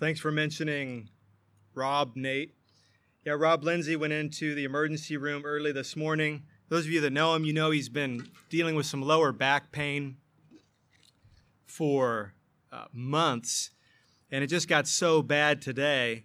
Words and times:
Thanks 0.00 0.18
for 0.18 0.32
mentioning 0.32 1.10
Rob, 1.74 2.16
Nate. 2.16 2.54
Yeah, 3.26 3.34
Rob 3.34 3.62
Lindsay 3.64 3.96
went 3.96 4.14
into 4.14 4.54
the 4.54 4.64
emergency 4.64 5.18
room 5.18 5.42
early 5.44 5.72
this 5.72 5.94
morning. 5.94 6.44
Those 6.70 6.86
of 6.86 6.90
you 6.90 7.02
that 7.02 7.12
know 7.12 7.34
him, 7.34 7.44
you 7.44 7.52
know 7.52 7.70
he's 7.70 7.90
been 7.90 8.30
dealing 8.48 8.76
with 8.76 8.86
some 8.86 9.02
lower 9.02 9.30
back 9.30 9.72
pain 9.72 10.16
for 11.66 12.32
uh, 12.72 12.86
months. 12.94 13.72
And 14.30 14.42
it 14.42 14.46
just 14.46 14.68
got 14.68 14.88
so 14.88 15.20
bad 15.20 15.60
today 15.60 16.24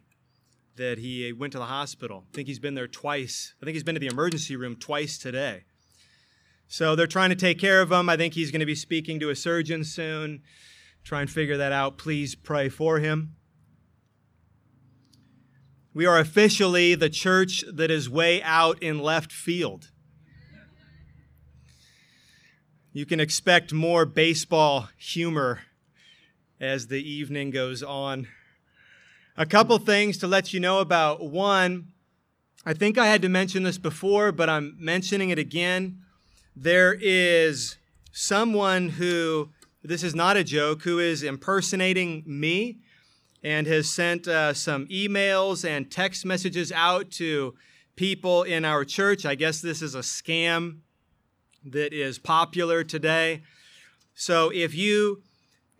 that 0.77 0.97
he 0.97 1.33
went 1.33 1.51
to 1.51 1.59
the 1.59 1.65
hospital. 1.65 2.23
I 2.31 2.33
think 2.33 2.47
he's 2.47 2.59
been 2.59 2.75
there 2.75 2.87
twice. 2.87 3.55
I 3.61 3.65
think 3.65 3.75
he's 3.75 3.83
been 3.83 3.95
to 3.95 3.99
the 3.99 4.07
emergency 4.07 4.55
room 4.55 4.77
twice 4.77 5.17
today. 5.17 5.65
So 6.69 6.95
they're 6.95 7.07
trying 7.07 7.31
to 7.31 7.35
take 7.35 7.59
care 7.59 7.81
of 7.81 7.91
him. 7.91 8.07
I 8.07 8.15
think 8.15 8.35
he's 8.35 8.51
going 8.51 8.61
to 8.61 8.65
be 8.65 8.73
speaking 8.73 9.19
to 9.19 9.31
a 9.31 9.35
surgeon 9.35 9.83
soon. 9.83 10.43
Try 11.03 11.19
and 11.19 11.29
figure 11.29 11.57
that 11.57 11.73
out. 11.73 11.97
Please 11.97 12.35
pray 12.35 12.69
for 12.69 12.99
him. 12.99 13.35
We 15.95 16.05
are 16.05 16.19
officially 16.19 16.93
the 16.93 17.09
church 17.09 17.63
that 17.71 17.89
is 17.89 18.09
way 18.09 18.43
out 18.43 18.83
in 18.83 18.99
left 18.99 19.31
field. 19.31 19.91
You 22.91 23.05
can 23.05 23.21
expect 23.21 23.71
more 23.71 24.05
baseball 24.05 24.89
humor 24.97 25.61
as 26.59 26.87
the 26.87 27.01
evening 27.01 27.49
goes 27.49 27.81
on. 27.81 28.27
A 29.37 29.45
couple 29.45 29.77
things 29.77 30.17
to 30.17 30.27
let 30.27 30.51
you 30.51 30.59
know 30.59 30.79
about. 30.79 31.25
One, 31.25 31.93
I 32.65 32.73
think 32.73 32.97
I 32.97 33.07
had 33.07 33.21
to 33.21 33.29
mention 33.29 33.63
this 33.63 33.77
before, 33.77 34.33
but 34.33 34.49
I'm 34.49 34.75
mentioning 34.77 35.29
it 35.29 35.39
again. 35.39 35.99
There 36.57 36.97
is 36.99 37.77
someone 38.11 38.89
who, 38.89 39.51
this 39.81 40.03
is 40.03 40.13
not 40.13 40.35
a 40.35 40.43
joke, 40.43 40.81
who 40.81 40.99
is 40.99 41.23
impersonating 41.23 42.25
me 42.27 42.79
and 43.45 43.67
has 43.67 43.87
sent 43.87 44.27
uh, 44.27 44.55
some 44.55 44.87
emails 44.87 45.63
and 45.63 45.91
text 45.91 46.25
messages 46.25 46.71
out 46.71 47.11
to 47.11 47.53
people 47.95 48.41
in 48.41 48.65
our 48.65 48.83
church. 48.83 49.23
I 49.23 49.35
guess 49.35 49.61
this 49.61 49.83
is 49.83 49.93
a 49.93 49.99
scam 49.99 50.79
that 51.63 51.93
is 51.93 52.17
popular 52.17 52.83
today. 52.83 53.43
So 54.15 54.49
if 54.51 54.73
you 54.73 55.21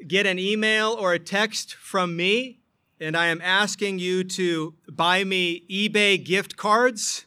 get 0.08 0.28
an 0.28 0.38
email 0.38 0.92
or 0.92 1.14
a 1.14 1.20
text 1.20 1.74
from 1.74 2.16
me 2.16 2.60
and 3.00 3.18
I 3.18 3.26
am 3.28 3.42
asking 3.42 3.98
you 3.98 4.24
to 4.26 4.76
buy 4.88 5.24
me 5.24 5.66
eBay 5.68 6.24
gift 6.24 6.58
cards, 6.58 7.26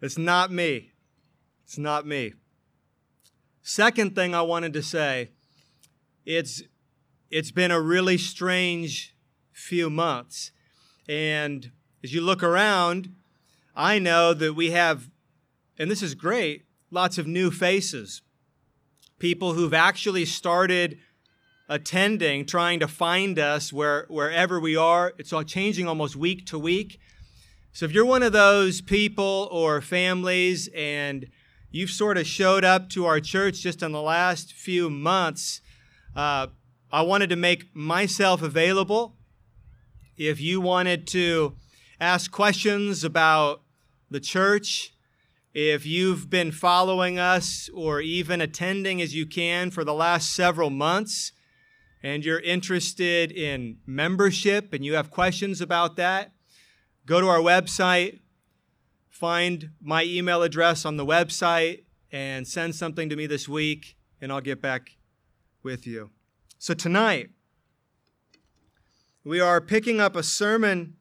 it's 0.00 0.16
not 0.16 0.50
me. 0.50 0.92
It's 1.64 1.76
not 1.76 2.06
me. 2.06 2.32
Second 3.60 4.14
thing 4.14 4.34
I 4.34 4.40
wanted 4.40 4.72
to 4.72 4.82
say, 4.82 5.28
it's 6.24 6.62
it's 7.30 7.50
been 7.50 7.70
a 7.70 7.80
really 7.80 8.18
strange 8.18 9.14
few 9.52 9.90
months. 9.90 10.52
And 11.08 11.70
as 12.02 12.12
you 12.12 12.20
look 12.20 12.42
around, 12.42 13.14
I 13.74 13.98
know 13.98 14.34
that 14.34 14.54
we 14.54 14.70
have, 14.70 15.10
and 15.78 15.90
this 15.90 16.02
is 16.02 16.14
great, 16.14 16.64
lots 16.90 17.18
of 17.18 17.26
new 17.26 17.50
faces. 17.50 18.22
People 19.18 19.54
who've 19.54 19.74
actually 19.74 20.24
started 20.24 20.98
attending, 21.68 22.44
trying 22.44 22.80
to 22.80 22.88
find 22.88 23.38
us 23.38 23.72
where, 23.72 24.06
wherever 24.08 24.60
we 24.60 24.76
are. 24.76 25.14
It's 25.18 25.32
all 25.32 25.44
changing 25.44 25.88
almost 25.88 26.16
week 26.16 26.46
to 26.46 26.58
week. 26.58 27.00
So 27.72 27.86
if 27.86 27.92
you're 27.92 28.04
one 28.04 28.22
of 28.22 28.32
those 28.32 28.80
people 28.80 29.48
or 29.50 29.80
families 29.80 30.68
and 30.74 31.26
you've 31.70 31.90
sort 31.90 32.18
of 32.18 32.26
showed 32.26 32.64
up 32.64 32.88
to 32.90 33.06
our 33.06 33.18
church 33.18 33.60
just 33.60 33.82
in 33.82 33.92
the 33.92 34.02
last 34.02 34.52
few 34.52 34.90
months, 34.90 35.60
uh, 36.14 36.48
I 36.94 37.02
wanted 37.02 37.28
to 37.30 37.36
make 37.36 37.74
myself 37.74 38.40
available. 38.40 39.16
If 40.16 40.40
you 40.40 40.60
wanted 40.60 41.08
to 41.08 41.56
ask 41.98 42.30
questions 42.30 43.02
about 43.02 43.62
the 44.12 44.20
church, 44.20 44.94
if 45.52 45.84
you've 45.84 46.30
been 46.30 46.52
following 46.52 47.18
us 47.18 47.68
or 47.74 48.00
even 48.00 48.40
attending 48.40 49.02
as 49.02 49.12
you 49.12 49.26
can 49.26 49.72
for 49.72 49.82
the 49.82 49.92
last 49.92 50.32
several 50.34 50.70
months, 50.70 51.32
and 52.00 52.24
you're 52.24 52.38
interested 52.38 53.32
in 53.32 53.78
membership 53.86 54.72
and 54.72 54.84
you 54.84 54.94
have 54.94 55.10
questions 55.10 55.60
about 55.60 55.96
that, 55.96 56.30
go 57.06 57.20
to 57.20 57.26
our 57.26 57.40
website, 57.40 58.20
find 59.10 59.70
my 59.82 60.04
email 60.04 60.44
address 60.44 60.84
on 60.84 60.96
the 60.96 61.04
website, 61.04 61.86
and 62.12 62.46
send 62.46 62.76
something 62.76 63.08
to 63.08 63.16
me 63.16 63.26
this 63.26 63.48
week, 63.48 63.96
and 64.20 64.30
I'll 64.30 64.40
get 64.40 64.62
back 64.62 64.90
with 65.64 65.88
you. 65.88 66.10
So 66.64 66.72
tonight, 66.72 67.28
we 69.22 69.38
are 69.38 69.60
picking 69.60 70.00
up 70.00 70.16
a 70.16 70.22
sermon 70.22 70.96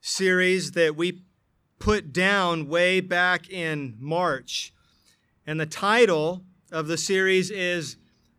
series 0.00 0.70
that 0.78 0.94
we 0.94 1.24
put 1.80 2.12
down 2.12 2.68
way 2.68 3.00
back 3.00 3.50
in 3.50 3.96
March. 3.98 4.72
And 5.44 5.58
the 5.58 5.66
title 5.66 6.44
of 6.70 6.86
the 6.86 6.96
series 6.96 7.50
is 7.50 7.96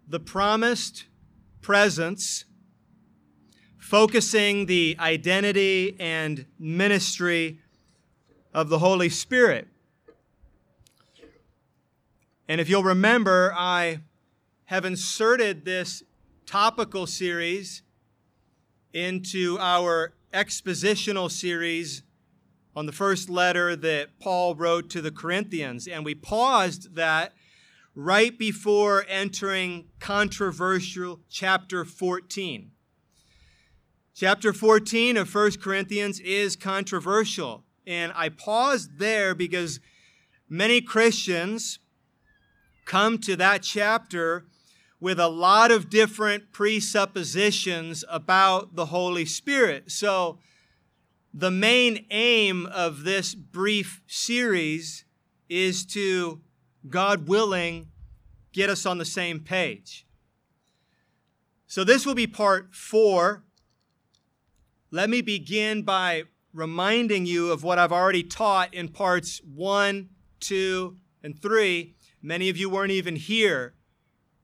The 0.07 0.21
Promised 0.21 1.07
Presence, 1.61 2.45
focusing 3.77 4.67
the 4.67 4.95
identity 5.01 5.97
and 5.99 6.45
ministry 6.57 7.59
of 8.53 8.69
the 8.69 8.79
Holy 8.79 9.09
Spirit. 9.09 9.67
And 12.47 12.61
if 12.61 12.69
you'll 12.69 12.83
remember, 12.83 13.53
I 13.53 13.99
have 14.67 14.85
inserted 14.85 15.65
this 15.65 16.03
topical 16.47 17.05
series 17.05 17.83
into 18.93 19.57
our 19.59 20.13
expositional 20.33 21.29
series 21.29 22.03
on 22.73 22.85
the 22.85 22.91
first 22.91 23.29
letter 23.29 23.75
that 23.75 24.17
Paul 24.19 24.55
wrote 24.55 24.89
to 24.91 25.01
the 25.01 25.11
Corinthians. 25.11 25.87
And 25.87 26.05
we 26.05 26.15
paused 26.15 26.95
that 26.95 27.33
right 27.93 28.37
before 28.37 29.05
entering 29.09 29.89
controversial 29.99 31.19
chapter 31.29 31.83
14. 31.83 32.71
Chapter 34.15 34.53
14 34.53 35.17
of 35.17 35.33
1 35.33 35.51
Corinthians 35.61 36.19
is 36.21 36.55
controversial. 36.55 37.65
And 37.85 38.13
I 38.15 38.29
paused 38.29 38.99
there 38.99 39.35
because 39.35 39.81
many 40.47 40.79
Christians 40.79 41.79
come 42.85 43.17
to 43.19 43.35
that 43.35 43.63
chapter 43.63 44.45
with 44.99 45.19
a 45.19 45.27
lot 45.27 45.71
of 45.71 45.89
different 45.89 46.51
presuppositions 46.51 48.03
about 48.09 48.75
the 48.75 48.87
Holy 48.87 49.25
Spirit. 49.25 49.91
So, 49.91 50.39
the 51.33 51.51
main 51.51 52.05
aim 52.09 52.65
of 52.65 53.03
this 53.03 53.35
brief 53.35 54.01
series 54.07 55.05
is 55.49 55.85
to, 55.87 56.41
God 56.89 57.27
willing, 57.27 57.89
get 58.53 58.69
us 58.71 58.85
on 58.87 58.97
the 58.97 59.05
same 59.05 59.39
page. 59.39 60.07
So, 61.67 61.83
this 61.83 62.05
will 62.05 62.15
be 62.15 62.27
part 62.27 62.73
four. 62.73 63.43
Let 64.89 65.09
me 65.09 65.21
begin 65.21 65.83
by 65.83 66.23
reminding 66.53 67.27
you 67.27 67.51
of 67.51 67.63
what 67.63 67.77
I've 67.77 67.91
already 67.91 68.23
taught 68.23 68.73
in 68.73 68.87
parts 68.87 69.41
one, 69.43 70.09
two, 70.39 70.97
and 71.21 71.39
three. 71.39 71.93
Many 72.19 72.49
of 72.49 72.57
you 72.57 72.67
weren't 72.67 72.91
even 72.91 73.15
here 73.15 73.75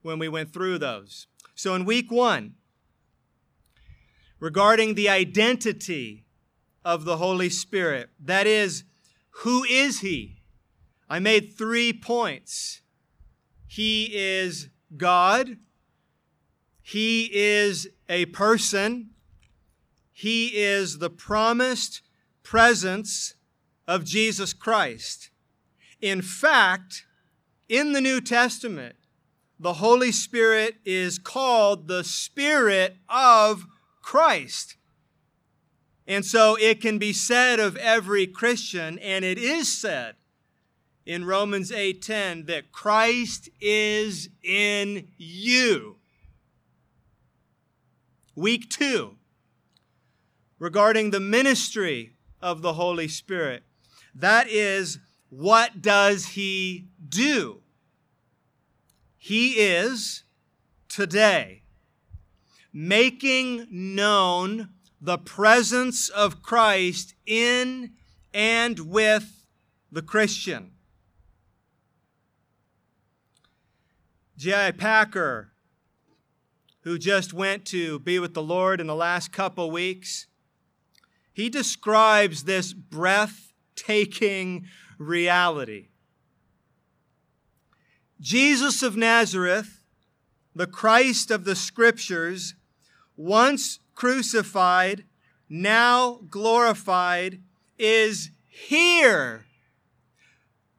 when 0.03 0.19
we 0.19 0.29
went 0.29 0.53
through 0.53 0.77
those. 0.77 1.27
So 1.55 1.73
in 1.73 1.85
week 1.85 2.11
one, 2.11 2.55
regarding 4.39 4.95
the 4.95 5.09
identity 5.09 6.25
of 6.85 7.05
the 7.05 7.17
Holy 7.17 7.49
Spirit, 7.49 8.09
that 8.19 8.45
is, 8.45 8.83
who 9.37 9.63
is 9.63 10.01
He? 10.01 10.41
I 11.09 11.19
made 11.19 11.53
three 11.57 11.93
points. 11.93 12.81
He 13.67 14.11
is 14.13 14.69
God. 14.95 15.57
He 16.81 17.29
is 17.33 17.87
a 18.09 18.25
person. 18.27 19.11
He 20.11 20.47
is 20.47 20.99
the 20.99 21.09
promised 21.09 22.01
presence 22.43 23.35
of 23.87 24.03
Jesus 24.03 24.53
Christ. 24.53 25.29
In 26.01 26.21
fact, 26.21 27.05
in 27.69 27.93
the 27.93 28.01
New 28.01 28.21
Testament, 28.21 28.95
the 29.59 29.73
Holy 29.73 30.11
Spirit 30.11 30.75
is 30.85 31.19
called 31.19 31.87
the 31.87 32.03
Spirit 32.03 32.97
of 33.07 33.65
Christ. 34.01 34.75
And 36.05 36.25
so 36.25 36.57
it 36.59 36.81
can 36.81 36.97
be 36.97 37.13
said 37.13 37.59
of 37.59 37.77
every 37.77 38.27
Christian, 38.27 38.99
and 38.99 39.23
it 39.23 39.37
is 39.37 39.71
said 39.71 40.15
in 41.05 41.25
Romans 41.25 41.71
8:10 41.71 42.45
that 42.45 42.71
Christ 42.71 43.49
is 43.61 44.29
in 44.43 45.07
you. 45.17 45.97
Week 48.35 48.69
2 48.69 49.17
regarding 50.59 51.11
the 51.11 51.19
ministry 51.19 52.15
of 52.41 52.61
the 52.61 52.73
Holy 52.73 53.07
Spirit. 53.07 53.63
That 54.15 54.47
is 54.47 54.99
what 55.29 55.81
does 55.81 56.27
he 56.27 56.87
do? 57.09 57.62
He 59.25 59.51
is 59.51 60.23
today 60.89 61.61
making 62.73 63.67
known 63.71 64.71
the 64.99 65.17
presence 65.17 66.09
of 66.09 66.43
Christ 66.43 67.15
in 67.25 67.93
and 68.33 68.79
with 68.79 69.45
the 69.89 70.01
Christian. 70.01 70.71
J.I. 74.35 74.71
Packer, 74.71 75.53
who 76.81 76.97
just 76.97 77.31
went 77.31 77.63
to 77.67 77.99
be 77.99 78.19
with 78.19 78.33
the 78.33 78.43
Lord 78.43 78.81
in 78.81 78.87
the 78.87 78.93
last 78.93 79.31
couple 79.31 79.71
weeks, 79.71 80.27
he 81.31 81.49
describes 81.49 82.43
this 82.43 82.73
breathtaking 82.73 84.65
reality. 84.97 85.91
Jesus 88.23 88.81
of 88.81 88.95
Nazareth, 88.95 89.83
the 90.55 90.65
Christ 90.65 91.29
of 91.29 91.43
the 91.43 91.57
Scriptures, 91.57 92.55
once 93.17 93.79
crucified, 93.95 95.03
now 95.49 96.21
glorified, 96.29 97.41
is 97.77 98.31
here, 98.47 99.45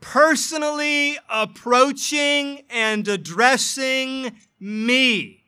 personally 0.01 1.19
approaching 1.29 2.63
and 2.71 3.07
addressing 3.07 4.35
me. 4.59 5.45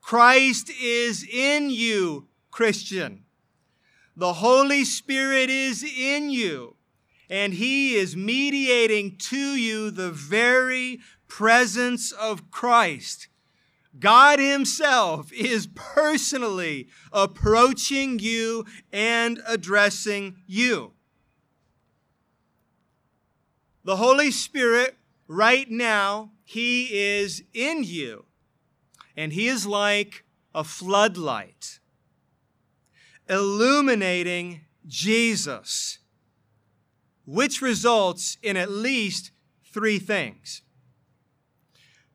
Christ 0.00 0.68
is 0.82 1.24
in 1.24 1.70
you, 1.70 2.26
Christian. 2.50 3.22
The 4.16 4.32
Holy 4.32 4.84
Spirit 4.84 5.48
is 5.48 5.84
in 5.84 6.28
you, 6.28 6.73
and 7.28 7.54
He 7.54 7.94
is 7.94 8.16
mediating 8.16 9.16
to 9.16 9.56
you 9.56 9.90
the 9.90 10.10
very 10.10 11.00
presence 11.28 12.12
of 12.12 12.50
Christ. 12.50 13.28
God 13.98 14.38
Himself 14.38 15.32
is 15.32 15.68
personally 15.74 16.88
approaching 17.12 18.18
you 18.18 18.64
and 18.92 19.40
addressing 19.46 20.36
you. 20.46 20.92
The 23.84 23.96
Holy 23.96 24.30
Spirit, 24.30 24.96
right 25.28 25.70
now, 25.70 26.32
He 26.44 26.86
is 26.92 27.42
in 27.52 27.84
you, 27.84 28.24
and 29.16 29.32
He 29.32 29.46
is 29.46 29.66
like 29.66 30.24
a 30.54 30.64
floodlight 30.64 31.80
illuminating 33.28 34.60
Jesus, 34.86 35.98
which 37.24 37.62
results 37.62 38.36
in 38.42 38.56
at 38.56 38.70
least 38.70 39.30
three 39.72 39.98
things 39.98 40.62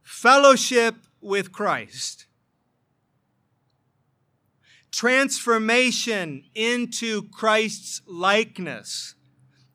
fellowship 0.01 0.95
with 1.21 1.51
Christ, 1.51 2.25
transformation 4.91 6.44
into 6.56 7.23
Christ's 7.29 8.01
likeness, 8.07 9.15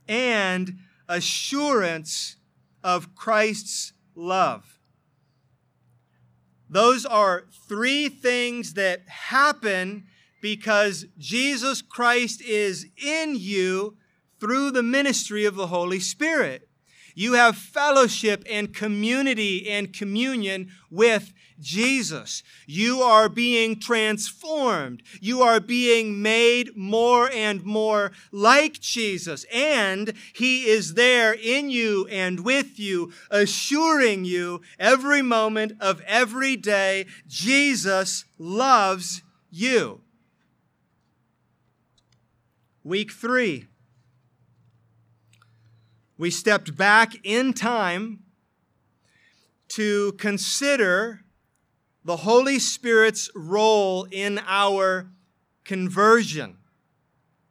and 0.08 0.78
assurance 1.08 2.37
of 2.82 3.14
Christ's 3.14 3.92
love. 4.14 4.78
Those 6.69 7.06
are 7.06 7.44
three 7.69 8.08
things 8.08 8.75
that 8.75 9.08
happen 9.08 10.04
because 10.40 11.06
Jesus 11.16 11.80
Christ 11.80 12.42
is 12.42 12.87
in 12.96 13.37
you 13.37 13.96
through 14.40 14.70
the 14.70 14.82
ministry 14.82 15.44
of 15.44 15.54
the 15.54 15.69
Holy 15.69 16.00
Spirit. 16.00 16.69
You 17.14 17.34
have 17.34 17.56
fellowship 17.56 18.44
and 18.50 18.75
community 18.75 19.70
and 19.70 19.92
communion 19.92 20.70
with 20.90 21.32
Jesus. 21.60 22.42
You 22.66 23.02
are 23.02 23.28
being 23.28 23.78
transformed. 23.78 25.02
You 25.20 25.42
are 25.42 25.60
being 25.60 26.20
made 26.20 26.76
more 26.76 27.31
and 27.31 27.64
more 27.64 28.10
like 28.32 28.81
Jesus. 28.81 29.46
And 29.52 30.14
He 30.34 30.64
is 30.64 30.94
there 30.94 31.32
in 31.32 31.70
you 31.70 32.08
and 32.10 32.44
with 32.44 32.80
you, 32.80 33.12
assuring 33.30 34.25
you 34.25 34.62
every 34.78 35.22
moment 35.22 35.75
of 35.80 36.00
every 36.06 36.56
day, 36.56 37.06
Jesus 37.28 38.25
loves 38.38 39.22
you. 39.50 40.00
Week 42.82 43.12
three, 43.12 43.66
we 46.16 46.31
stepped 46.31 46.76
back 46.76 47.14
in 47.25 47.52
time 47.52 48.20
to 49.69 50.12
consider 50.12 51.20
the 52.05 52.19
Holy 52.19 52.58
Spirit's 52.58 53.31
role 53.34 54.06
in 54.11 54.40
our 54.46 55.08
conversion. 55.64 56.58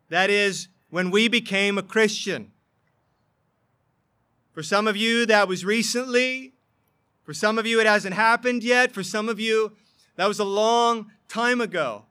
That 0.10 0.30
is, 0.30 0.68
when 0.90 1.10
we 1.10 1.28
became 1.28 1.78
a 1.78 1.84
Christian. 1.84 2.52
For 4.54 4.62
some 4.62 4.88
of 4.88 4.96
you, 4.96 5.26
that 5.26 5.48
was 5.48 5.66
recently. 5.66 6.54
For 7.24 7.34
some 7.34 7.58
of 7.58 7.66
you, 7.66 7.80
it 7.80 7.88
hasn't 7.88 8.14
happened 8.14 8.64
yet. 8.64 8.92
For 8.92 9.04
some 9.04 9.28
of 9.28 9.40
you, 9.40 9.72
that 10.16 10.28
was 10.28 10.40
a 10.40 10.46
long 10.46 11.12
time 11.28 11.60
ago. 11.60 12.06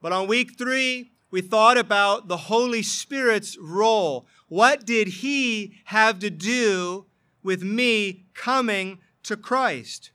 But 0.00 0.12
on 0.12 0.28
week 0.28 0.56
three, 0.56 1.10
we 1.30 1.40
thought 1.40 1.76
about 1.76 2.28
the 2.28 2.36
Holy 2.36 2.82
Spirit's 2.82 3.58
role. 3.58 4.26
What 4.48 4.84
did 4.84 5.08
He 5.08 5.74
have 5.84 6.18
to 6.20 6.30
do 6.30 7.06
with 7.42 7.62
me 7.62 8.24
coming 8.34 8.98
to 9.24 9.36
Christ? 9.36 10.10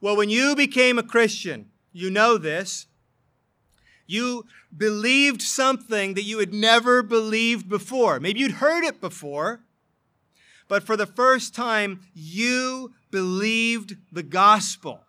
Well, 0.00 0.16
when 0.16 0.30
you 0.30 0.54
became 0.54 0.98
a 0.98 1.02
Christian, 1.02 1.70
you 1.92 2.10
know 2.10 2.38
this. 2.38 2.86
You 4.06 4.44
believed 4.76 5.42
something 5.42 6.14
that 6.14 6.24
you 6.24 6.38
had 6.38 6.52
never 6.52 7.02
believed 7.02 7.68
before. 7.68 8.18
Maybe 8.18 8.40
you'd 8.40 8.52
heard 8.52 8.84
it 8.84 9.00
before, 9.00 9.60
but 10.68 10.82
for 10.82 10.96
the 10.96 11.06
first 11.06 11.54
time, 11.54 12.00
you 12.14 12.92
believed 13.10 13.96
the 14.12 14.22
gospel 14.22 15.04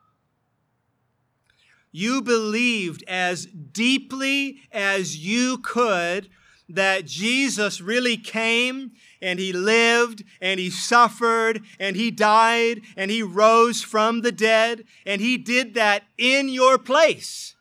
you 1.91 2.21
believed 2.21 3.03
as 3.07 3.45
deeply 3.45 4.61
as 4.71 5.17
you 5.17 5.57
could 5.57 6.29
that 6.75 7.05
Jesus 7.05 7.81
really 7.81 8.17
came 8.17 8.91
and 9.21 9.39
he 9.39 9.53
lived 9.53 10.23
and 10.41 10.59
he 10.59 10.69
suffered 10.69 11.61
and 11.79 11.95
he 11.95 12.11
died 12.11 12.81
and 12.95 13.11
he 13.11 13.23
rose 13.23 13.81
from 13.81 14.21
the 14.21 14.31
dead 14.31 14.83
and 15.05 15.21
he 15.21 15.37
did 15.37 15.73
that 15.75 16.03
in 16.17 16.49
your 16.49 16.77
place. 16.77 17.55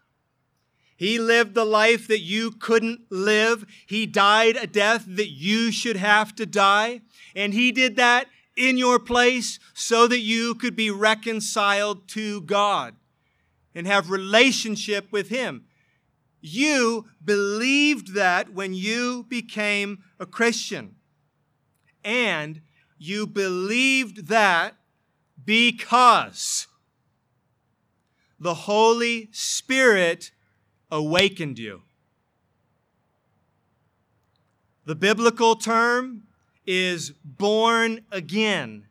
He 0.96 1.18
lived 1.18 1.54
the 1.54 1.64
life 1.64 2.06
that 2.08 2.20
you 2.20 2.50
couldn't 2.50 3.00
live. 3.08 3.64
He 3.86 4.04
died 4.04 4.56
a 4.56 4.66
death 4.66 5.06
that 5.08 5.30
you 5.30 5.72
should 5.72 5.96
have 5.96 6.34
to 6.34 6.44
die. 6.44 7.00
And 7.34 7.54
he 7.54 7.72
did 7.72 7.96
that 7.96 8.26
in 8.54 8.76
your 8.76 8.98
place 8.98 9.58
so 9.72 10.06
that 10.06 10.20
you 10.20 10.54
could 10.54 10.76
be 10.76 10.90
reconciled 10.90 12.06
to 12.08 12.42
God 12.42 12.96
and 13.74 13.86
have 13.86 14.10
relationship 14.10 15.10
with 15.10 15.30
him. 15.30 15.64
You 16.40 17.06
believed 17.24 18.14
that 18.14 18.52
when 18.52 18.74
you 18.74 19.26
became 19.28 20.04
a 20.18 20.26
Christian. 20.26 20.96
And 22.02 22.62
you 22.98 23.26
believed 23.26 24.28
that 24.28 24.76
because 25.44 26.66
the 28.38 28.54
Holy 28.54 29.28
Spirit 29.32 30.30
awakened 30.90 31.58
you. 31.58 31.82
The 34.86 34.94
biblical 34.94 35.56
term 35.56 36.22
is 36.66 37.10
born 37.24 38.00
again. 38.10 38.86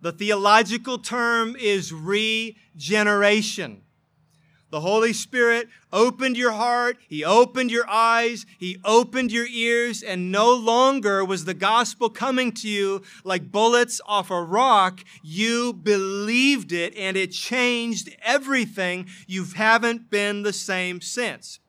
The 0.00 0.12
theological 0.12 0.98
term 0.98 1.56
is 1.56 1.92
regeneration. 1.92 3.82
The 4.70 4.80
Holy 4.80 5.14
Spirit 5.14 5.68
opened 5.92 6.36
your 6.36 6.52
heart, 6.52 6.98
He 7.08 7.24
opened 7.24 7.70
your 7.70 7.88
eyes, 7.88 8.44
He 8.58 8.78
opened 8.84 9.32
your 9.32 9.46
ears, 9.46 10.02
and 10.02 10.30
no 10.30 10.54
longer 10.54 11.24
was 11.24 11.46
the 11.46 11.54
gospel 11.54 12.10
coming 12.10 12.52
to 12.52 12.68
you 12.68 13.02
like 13.24 13.50
bullets 13.50 13.98
off 14.06 14.30
a 14.30 14.42
rock. 14.42 15.00
You 15.22 15.72
believed 15.72 16.72
it, 16.72 16.94
and 16.96 17.16
it 17.16 17.32
changed 17.32 18.14
everything. 18.22 19.06
You 19.26 19.44
haven't 19.44 20.10
been 20.10 20.42
the 20.42 20.52
same 20.52 21.00
since. 21.00 21.60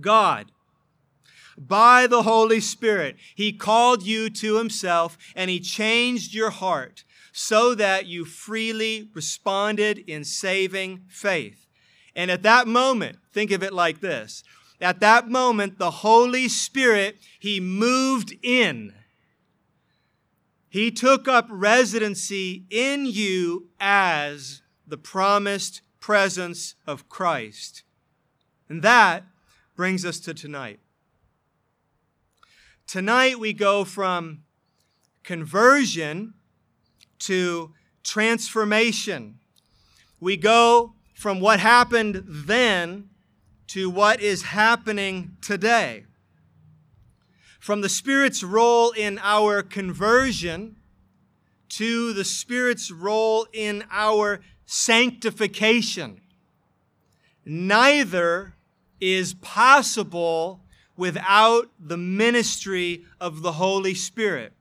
God, 0.00 0.50
by 1.58 2.06
the 2.06 2.22
Holy 2.22 2.60
Spirit, 2.60 3.16
He 3.34 3.52
called 3.52 4.02
you 4.02 4.30
to 4.30 4.56
Himself, 4.56 5.18
and 5.34 5.50
He 5.50 5.60
changed 5.60 6.32
your 6.32 6.50
heart 6.50 7.04
so 7.32 7.74
that 7.74 8.06
you 8.06 8.24
freely 8.24 9.10
responded 9.12 9.98
in 10.06 10.24
saving 10.24 11.02
faith. 11.08 11.65
And 12.16 12.30
at 12.30 12.42
that 12.42 12.66
moment, 12.66 13.18
think 13.32 13.50
of 13.50 13.62
it 13.62 13.74
like 13.74 14.00
this. 14.00 14.42
At 14.80 15.00
that 15.00 15.28
moment, 15.28 15.78
the 15.78 15.90
Holy 15.90 16.48
Spirit, 16.48 17.18
He 17.38 17.60
moved 17.60 18.34
in. 18.42 18.94
He 20.68 20.90
took 20.90 21.28
up 21.28 21.46
residency 21.50 22.64
in 22.70 23.04
you 23.06 23.68
as 23.78 24.62
the 24.86 24.96
promised 24.96 25.82
presence 26.00 26.74
of 26.86 27.08
Christ. 27.08 27.82
And 28.68 28.82
that 28.82 29.24
brings 29.76 30.04
us 30.04 30.18
to 30.20 30.34
tonight. 30.34 30.80
Tonight 32.86 33.38
we 33.38 33.52
go 33.52 33.84
from 33.84 34.42
conversion 35.22 36.34
to 37.20 37.72
transformation. 38.02 39.38
We 40.20 40.36
go 40.36 40.95
from 41.16 41.40
what 41.40 41.58
happened 41.58 42.22
then 42.26 43.08
to 43.66 43.88
what 43.88 44.20
is 44.20 44.42
happening 44.42 45.34
today. 45.40 46.04
From 47.58 47.80
the 47.80 47.88
Spirit's 47.88 48.42
role 48.42 48.90
in 48.90 49.18
our 49.22 49.62
conversion 49.62 50.76
to 51.70 52.12
the 52.12 52.22
Spirit's 52.22 52.90
role 52.90 53.46
in 53.54 53.82
our 53.90 54.40
sanctification. 54.66 56.20
Neither 57.46 58.54
is 59.00 59.32
possible 59.32 60.60
without 60.98 61.70
the 61.80 61.96
ministry 61.96 63.06
of 63.18 63.40
the 63.40 63.52
Holy 63.52 63.94
Spirit. 63.94 64.52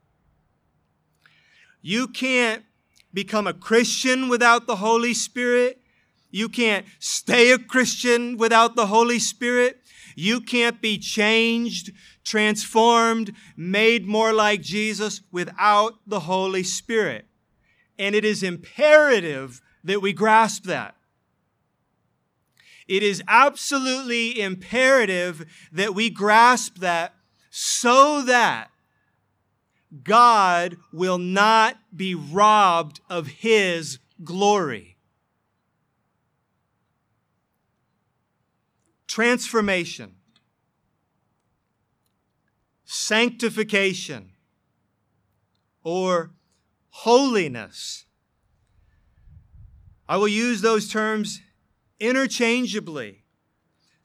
You 1.82 2.08
can't 2.08 2.64
become 3.14 3.46
a 3.46 3.54
Christian 3.54 4.30
without 4.30 4.68
the 4.68 4.78
Holy 4.78 5.14
Spirit. 5.14 5.82
You 6.36 6.50
can't 6.50 6.86
stay 7.00 7.52
a 7.52 7.58
Christian 7.58 8.36
without 8.36 8.76
the 8.76 8.88
Holy 8.88 9.20
Spirit. 9.20 9.80
You 10.18 10.42
can't 10.42 10.82
be 10.82 10.98
changed, 10.98 11.94
transformed, 12.26 13.32
made 13.56 14.06
more 14.06 14.34
like 14.34 14.62
Jesus 14.62 15.22
without 15.32 15.94
the 16.06 16.20
Holy 16.20 16.62
Spirit. 16.62 17.24
And 17.98 18.14
it 18.14 18.26
is 18.26 18.44
imperative 18.44 19.62
that 19.86 20.02
we 20.02 20.12
grasp 20.12 20.66
that. 20.66 20.98
It 22.86 23.02
is 23.02 23.24
absolutely 23.30 24.38
imperative 24.38 25.46
that 25.72 25.96
we 25.96 26.10
grasp 26.10 26.80
that 26.80 27.14
so 27.50 28.22
that 28.24 28.72
God 30.04 30.76
will 30.92 31.18
not 31.18 31.78
be 31.96 32.14
robbed 32.14 33.00
of 33.10 33.28
His 33.28 34.00
glory. 34.22 34.95
Transformation, 39.08 40.16
sanctification, 42.86 44.32
or 45.84 46.32
holiness. 46.90 48.06
I 50.08 50.18
will 50.18 50.28
use 50.28 50.62
those 50.62 50.90
terms 50.90 51.42
interchangeably 52.00 53.24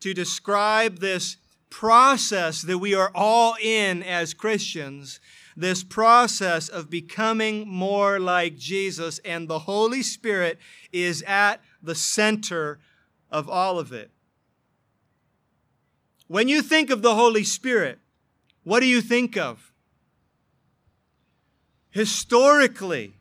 to 0.00 0.14
describe 0.14 0.98
this 0.98 1.36
process 1.70 2.62
that 2.62 2.78
we 2.78 2.94
are 2.94 3.12
all 3.14 3.56
in 3.62 4.02
as 4.02 4.34
Christians, 4.34 5.20
this 5.56 5.84
process 5.84 6.68
of 6.68 6.90
becoming 6.90 7.68
more 7.68 8.18
like 8.18 8.56
Jesus, 8.56 9.18
and 9.24 9.48
the 9.48 9.60
Holy 9.60 10.02
Spirit 10.02 10.58
is 10.92 11.22
at 11.26 11.60
the 11.82 11.94
center 11.94 12.80
of 13.30 13.48
all 13.48 13.78
of 13.78 13.92
it. 13.92 14.10
When 16.30 16.46
you 16.46 16.62
think 16.62 16.90
of 16.90 17.02
the 17.02 17.16
Holy 17.16 17.42
Spirit, 17.42 17.98
what 18.62 18.78
do 18.78 18.86
you 18.86 19.00
think 19.00 19.36
of? 19.36 19.72
Historically, 21.90 23.14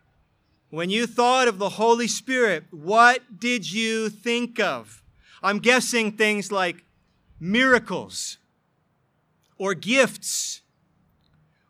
when 0.69 0.91
you 0.91 1.07
thought 1.07 1.47
of 1.47 1.57
the 1.57 1.69
Holy 1.69 2.07
Spirit, 2.07 2.65
what 2.69 3.39
did 3.39 3.71
you 3.71 4.09
think 4.09 4.59
of? 4.59 5.01
I'm 5.41 5.57
guessing 5.57 6.11
things 6.11 6.51
like 6.51 6.85
miracles 7.39 8.37
or 9.57 9.73
gifts 9.73 10.61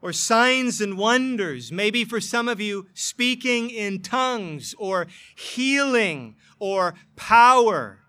or 0.01 0.11
signs 0.11 0.81
and 0.81 0.97
wonders. 0.97 1.71
Maybe 1.71 2.03
for 2.03 2.19
some 2.19 2.49
of 2.49 2.59
you, 2.59 2.87
speaking 2.93 3.69
in 3.69 4.01
tongues 4.01 4.75
or 4.77 5.07
healing 5.37 6.35
or 6.59 6.95
power. 7.15 7.99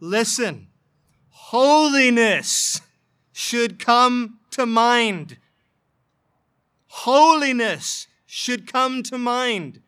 Listen, 0.00 0.66
holiness 1.52 2.80
should 3.30 3.78
come 3.78 4.38
to 4.50 4.64
mind. 4.64 5.36
Holiness 6.86 8.06
should 8.24 8.72
come 8.72 9.02
to 9.02 9.18
mind. 9.18 9.82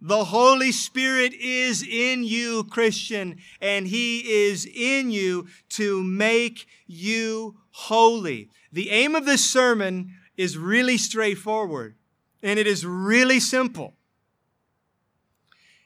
The 0.00 0.24
Holy 0.24 0.72
Spirit 0.72 1.34
is 1.34 1.86
in 1.86 2.24
you, 2.24 2.64
Christian, 2.64 3.36
and 3.60 3.86
He 3.86 4.20
is 4.20 4.64
in 4.64 5.10
you 5.10 5.48
to 5.70 6.02
make 6.02 6.66
you 6.86 7.58
holy. 7.72 8.48
The 8.72 8.88
aim 8.88 9.14
of 9.14 9.26
this 9.26 9.44
sermon 9.44 10.14
is 10.34 10.56
really 10.56 10.96
straightforward, 10.96 11.94
and 12.42 12.58
it 12.58 12.66
is 12.66 12.86
really 12.86 13.38
simple. 13.38 13.92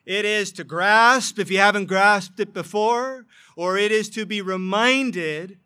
It 0.04 0.25
is 0.25 0.52
to 0.52 0.62
grasp, 0.62 1.40
if 1.40 1.50
you 1.50 1.58
haven't 1.58 1.87
grasped 1.87 2.38
it 2.38 2.54
before, 2.54 3.26
or 3.56 3.76
it 3.76 3.90
is 3.90 4.08
to 4.10 4.26
be 4.26 4.40
reminded 4.40 5.58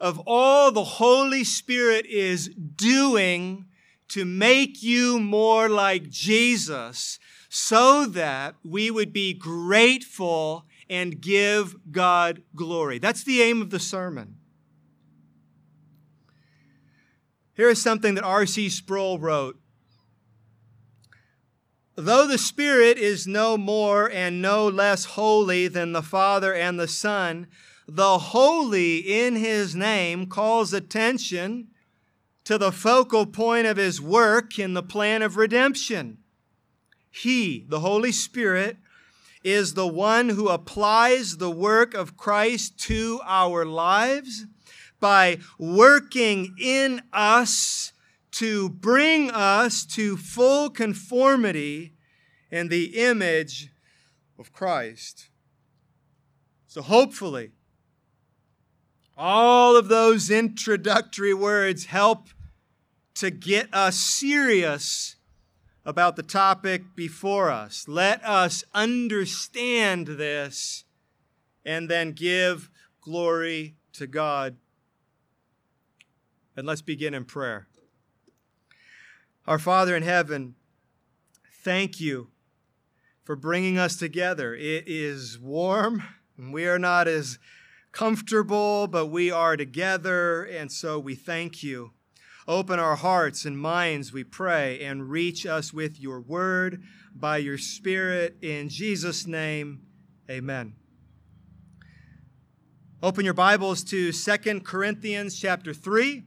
of 0.00 0.20
all 0.26 0.72
the 0.72 0.84
Holy 0.84 1.44
Spirit 1.44 2.06
is 2.06 2.48
doing 2.48 3.66
to 4.08 4.24
make 4.24 4.82
you 4.82 5.20
more 5.20 5.68
like 5.68 6.08
Jesus 6.08 7.18
so 7.48 8.06
that 8.06 8.54
we 8.64 8.90
would 8.90 9.12
be 9.12 9.34
grateful 9.34 10.64
and 10.88 11.20
give 11.20 11.76
God 11.92 12.42
glory. 12.54 12.98
That's 12.98 13.22
the 13.22 13.42
aim 13.42 13.60
of 13.60 13.70
the 13.70 13.80
sermon. 13.80 14.36
Here 17.54 17.68
is 17.68 17.82
something 17.82 18.14
that 18.14 18.24
R.C. 18.24 18.68
Sproul 18.68 19.18
wrote. 19.18 19.58
Though 22.00 22.28
the 22.28 22.38
Spirit 22.38 22.96
is 22.96 23.26
no 23.26 23.58
more 23.58 24.08
and 24.08 24.40
no 24.40 24.68
less 24.68 25.04
holy 25.04 25.66
than 25.66 25.90
the 25.90 26.00
Father 26.00 26.54
and 26.54 26.78
the 26.78 26.86
Son, 26.86 27.48
the 27.88 28.18
holy 28.18 28.98
in 28.98 29.34
his 29.34 29.74
name 29.74 30.26
calls 30.26 30.72
attention 30.72 31.66
to 32.44 32.56
the 32.56 32.70
focal 32.70 33.26
point 33.26 33.66
of 33.66 33.78
his 33.78 34.00
work 34.00 34.60
in 34.60 34.74
the 34.74 34.82
plan 34.82 35.22
of 35.22 35.36
redemption. 35.36 36.18
He, 37.10 37.66
the 37.68 37.80
Holy 37.80 38.12
Spirit, 38.12 38.76
is 39.42 39.74
the 39.74 39.88
one 39.88 40.28
who 40.28 40.48
applies 40.50 41.38
the 41.38 41.50
work 41.50 41.94
of 41.94 42.16
Christ 42.16 42.78
to 42.84 43.20
our 43.24 43.64
lives 43.64 44.46
by 45.00 45.38
working 45.58 46.54
in 46.60 47.02
us 47.12 47.92
to 48.32 48.68
bring 48.68 49.30
us 49.30 49.84
to 49.86 50.16
full 50.16 50.70
conformity 50.70 51.94
in 52.50 52.68
the 52.68 52.98
image 52.98 53.70
of 54.38 54.52
Christ. 54.52 55.28
So, 56.66 56.82
hopefully, 56.82 57.52
all 59.16 59.76
of 59.76 59.88
those 59.88 60.30
introductory 60.30 61.34
words 61.34 61.86
help 61.86 62.28
to 63.14 63.30
get 63.30 63.72
us 63.74 63.96
serious 63.96 65.16
about 65.84 66.16
the 66.16 66.22
topic 66.22 66.94
before 66.94 67.50
us. 67.50 67.86
Let 67.88 68.22
us 68.24 68.62
understand 68.74 70.06
this 70.06 70.84
and 71.64 71.88
then 71.88 72.12
give 72.12 72.70
glory 73.00 73.76
to 73.94 74.06
God. 74.06 74.56
And 76.56 76.66
let's 76.66 76.82
begin 76.82 77.14
in 77.14 77.24
prayer. 77.24 77.67
Our 79.48 79.58
Father 79.58 79.96
in 79.96 80.02
heaven, 80.02 80.56
thank 81.64 81.98
you 81.98 82.28
for 83.24 83.34
bringing 83.34 83.78
us 83.78 83.96
together. 83.96 84.54
It 84.54 84.84
is 84.86 85.38
warm, 85.38 86.02
and 86.36 86.52
we 86.52 86.66
are 86.66 86.78
not 86.78 87.08
as 87.08 87.38
comfortable, 87.90 88.86
but 88.88 89.06
we 89.06 89.30
are 89.30 89.56
together, 89.56 90.42
and 90.44 90.70
so 90.70 90.98
we 90.98 91.14
thank 91.14 91.62
you. 91.62 91.92
Open 92.46 92.78
our 92.78 92.96
hearts 92.96 93.46
and 93.46 93.58
minds, 93.58 94.12
we 94.12 94.22
pray, 94.22 94.84
and 94.84 95.08
reach 95.08 95.46
us 95.46 95.72
with 95.72 95.98
your 95.98 96.20
word 96.20 96.82
by 97.14 97.38
your 97.38 97.56
Spirit. 97.56 98.36
In 98.42 98.68
Jesus' 98.68 99.26
name, 99.26 99.80
amen. 100.30 100.74
Open 103.02 103.24
your 103.24 103.32
Bibles 103.32 103.82
to 103.84 104.12
Second 104.12 104.66
Corinthians 104.66 105.40
chapter 105.40 105.72
3. 105.72 106.24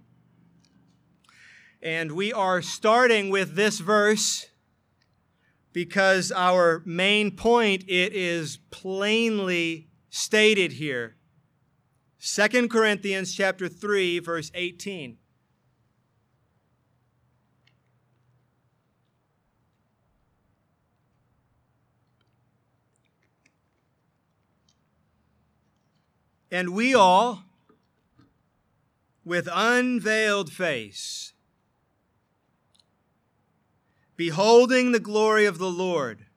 And 1.81 2.11
we 2.11 2.31
are 2.31 2.61
starting 2.61 3.29
with 3.29 3.55
this 3.55 3.79
verse 3.79 4.47
because 5.73 6.31
our 6.31 6.83
main 6.85 7.31
point 7.31 7.83
it 7.87 8.13
is 8.13 8.57
plainly 8.69 9.87
stated 10.09 10.73
here. 10.73 11.15
2 12.19 12.67
Corinthians 12.67 13.33
chapter 13.33 13.67
3 13.67 14.19
verse 14.19 14.51
18. 14.53 15.17
And 26.53 26.71
we 26.71 26.93
all, 26.93 27.43
with 29.23 29.47
unveiled 29.51 30.51
face, 30.51 31.30
beholding 34.21 34.91
the 34.91 34.99
glory 34.99 35.47
of 35.47 35.57
the 35.57 35.71
Lord, 35.71 36.27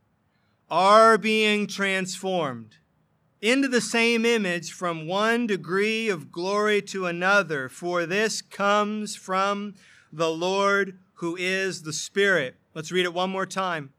are 0.70 1.18
being 1.18 1.66
transformed 1.66 2.76
into 3.42 3.68
the 3.68 3.82
same 3.82 4.24
image 4.24 4.72
from 4.72 5.06
one 5.06 5.46
degree 5.46 6.08
of 6.08 6.32
glory 6.32 6.80
to 6.80 7.04
another, 7.04 7.68
for 7.68 8.06
this 8.06 8.40
comes 8.40 9.14
from 9.14 9.74
the 10.10 10.30
Lord 10.30 10.98
who 11.16 11.36
is 11.36 11.82
the 11.82 11.92
Spirit. 11.92 12.56
Let's 12.72 12.90
read 12.90 13.04
it 13.04 13.12
one 13.12 13.28
more 13.28 13.44
time. 13.44 13.92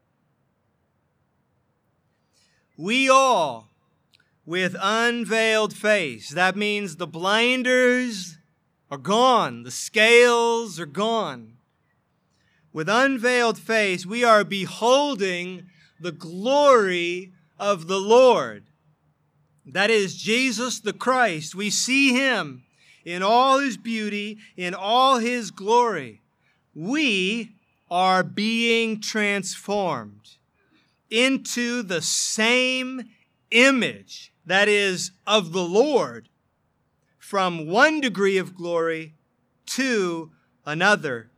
We 2.76 3.08
all, 3.08 3.68
with 4.44 4.74
unveiled 4.82 5.74
face, 5.74 6.30
that 6.30 6.56
means 6.56 6.96
the 6.96 7.06
blinders 7.06 8.36
are 8.90 8.98
gone, 8.98 9.62
the 9.62 9.70
scales 9.70 10.80
are 10.80 10.86
gone. 10.86 11.55
With 12.76 12.90
unveiled 12.90 13.56
face, 13.56 14.04
we 14.04 14.22
are 14.22 14.44
beholding 14.44 15.64
the 15.98 16.12
glory 16.12 17.32
of 17.58 17.86
the 17.86 17.98
Lord. 17.98 18.64
That 19.64 19.88
is 19.88 20.14
Jesus 20.14 20.80
the 20.80 20.92
Christ. 20.92 21.54
We 21.54 21.70
see 21.70 22.12
him 22.12 22.64
in 23.02 23.22
all 23.22 23.60
his 23.60 23.78
beauty, 23.78 24.36
in 24.58 24.74
all 24.74 25.20
his 25.20 25.50
glory. 25.50 26.20
We 26.74 27.54
are 27.90 28.22
being 28.22 29.00
transformed 29.00 30.36
into 31.08 31.82
the 31.82 32.02
same 32.02 33.04
image, 33.52 34.34
that 34.44 34.68
is, 34.68 35.12
of 35.26 35.54
the 35.54 35.64
Lord, 35.64 36.28
from 37.18 37.68
one 37.68 38.02
degree 38.02 38.36
of 38.36 38.54
glory 38.54 39.14
to 39.64 40.30
another. 40.66 41.30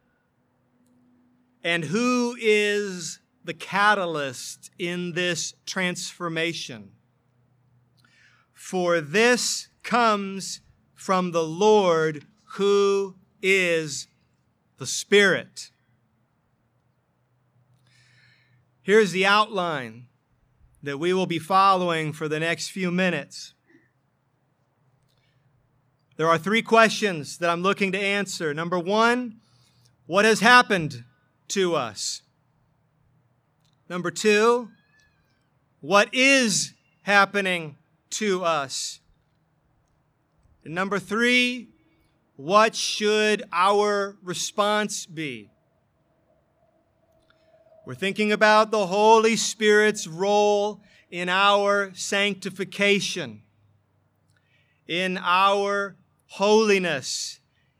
And 1.62 1.84
who 1.84 2.36
is 2.40 3.20
the 3.44 3.54
catalyst 3.54 4.70
in 4.78 5.12
this 5.12 5.54
transformation? 5.66 6.92
For 8.54 9.00
this 9.00 9.68
comes 9.82 10.60
from 10.94 11.32
the 11.32 11.44
Lord 11.44 12.26
who 12.54 13.16
is 13.42 14.08
the 14.78 14.86
Spirit. 14.86 15.70
Here's 18.82 19.12
the 19.12 19.26
outline 19.26 20.06
that 20.82 20.98
we 20.98 21.12
will 21.12 21.26
be 21.26 21.38
following 21.38 22.12
for 22.12 22.28
the 22.28 22.40
next 22.40 22.70
few 22.70 22.90
minutes. 22.90 23.54
There 26.16 26.28
are 26.28 26.38
three 26.38 26.62
questions 26.62 27.38
that 27.38 27.50
I'm 27.50 27.62
looking 27.62 27.92
to 27.92 27.98
answer. 27.98 28.52
Number 28.52 28.78
one, 28.78 29.40
what 30.06 30.24
has 30.24 30.40
happened 30.40 31.04
to 31.48 31.74
us? 31.74 32.22
Number 33.88 34.10
two, 34.10 34.68
what 35.80 36.12
is 36.12 36.74
happening 37.02 37.76
to 38.10 38.44
us? 38.44 39.00
And 40.64 40.74
number 40.74 40.98
three, 40.98 41.68
what 42.36 42.74
should 42.74 43.42
our 43.52 44.16
response 44.22 45.06
be? 45.06 45.50
We're 47.86 47.94
thinking 47.94 48.32
about 48.32 48.70
the 48.70 48.86
Holy 48.86 49.34
Spirit's 49.34 50.06
role 50.06 50.82
in 51.10 51.30
our 51.30 51.90
sanctification, 51.94 53.40
in 54.86 55.18
our 55.18 55.96
holiness, 56.26 57.37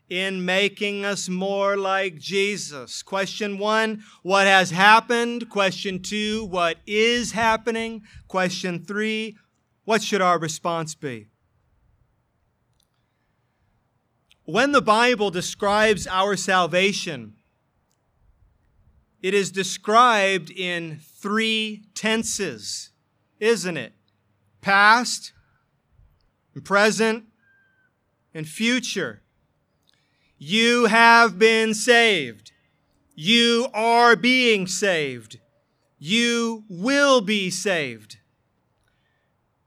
in 0.09 0.45
making 0.45 1.05
us 1.05 1.29
more 1.29 1.77
like 1.77 2.19
Jesus. 2.19 3.03
Question 3.03 3.59
one, 3.59 4.03
what 4.23 4.47
has 4.47 4.71
happened? 4.71 5.51
Question 5.51 6.01
two, 6.01 6.45
what 6.45 6.79
is 6.87 7.33
happening? 7.33 8.03
Question 8.27 8.85
three, 8.85 9.37
what 9.85 10.03
should 10.03 10.23
our 10.23 10.39
response 10.39 10.95
be? 10.95 11.27
When 14.45 14.73
the 14.73 14.81
Bible 14.81 15.31
describes 15.31 16.07
our 16.07 16.35
salvation, 16.35 17.35
it 19.21 19.35
is 19.35 19.51
described 19.51 20.51
in 20.51 21.01
three 21.03 21.85
tenses, 21.95 22.93
isn't 23.41 23.77
it? 23.77 23.93
Past, 24.63 25.33
present, 26.65 27.25
and 28.33 28.49
future. 28.49 29.23
You 30.39 30.87
have 30.87 31.39
been 31.39 31.75
saved. 31.75 32.53
You 33.17 33.67
are 33.75 34.15
being 34.15 34.69
saved. 34.69 35.41
You 35.99 36.65
will 36.69 37.21
be 37.21 37.51
saved. 37.51 38.19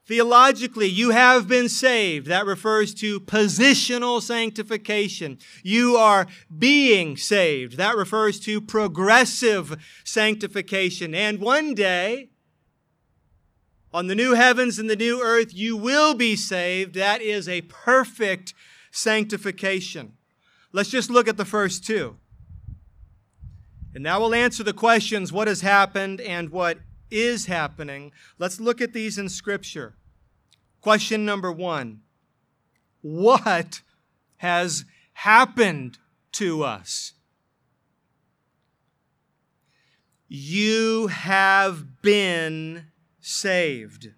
Theologically, 0.05 0.87
you 0.87 1.11
have 1.11 1.47
been 1.47 1.67
saved. 1.67 2.27
That 2.27 2.45
refers 2.45 2.93
to 2.95 3.19
positional 3.19 4.21
sanctification. 4.21 5.37
You 5.63 5.95
are 5.95 6.27
being 6.57 7.17
saved. 7.17 7.77
That 7.77 7.95
refers 7.95 8.39
to 8.41 8.61
progressive 8.61 9.77
sanctification. 10.05 11.13
And 11.13 11.39
one 11.39 11.73
day, 11.73 12.29
on 13.93 14.07
the 14.07 14.15
new 14.15 14.33
heavens 14.35 14.79
and 14.79 14.89
the 14.89 14.95
new 14.95 15.21
earth, 15.21 15.53
you 15.53 15.75
will 15.75 16.13
be 16.13 16.37
saved. 16.37 16.95
That 16.95 17.21
is 17.21 17.49
a 17.49 17.61
perfect 17.61 18.53
sanctification. 18.91 20.13
Let's 20.71 20.89
just 20.89 21.09
look 21.09 21.27
at 21.27 21.37
the 21.37 21.45
first 21.45 21.85
two. 21.85 22.17
And 23.93 24.03
now 24.03 24.19
we'll 24.19 24.33
answer 24.33 24.63
the 24.63 24.73
questions 24.73 25.33
what 25.33 25.47
has 25.47 25.61
happened 25.61 26.21
and 26.21 26.49
what 26.49 26.79
is 27.09 27.47
happening. 27.47 28.13
Let's 28.39 28.59
look 28.59 28.79
at 28.79 28.93
these 28.93 29.17
in 29.17 29.27
Scripture. 29.27 29.95
Question 30.79 31.25
number 31.25 31.51
one 31.51 32.01
What 33.01 33.81
has 34.37 34.85
happened 35.13 35.97
to 36.33 36.63
us? 36.63 37.13
You 40.27 41.07
have 41.07 42.01
been 42.01 42.85
saved. 43.19 44.11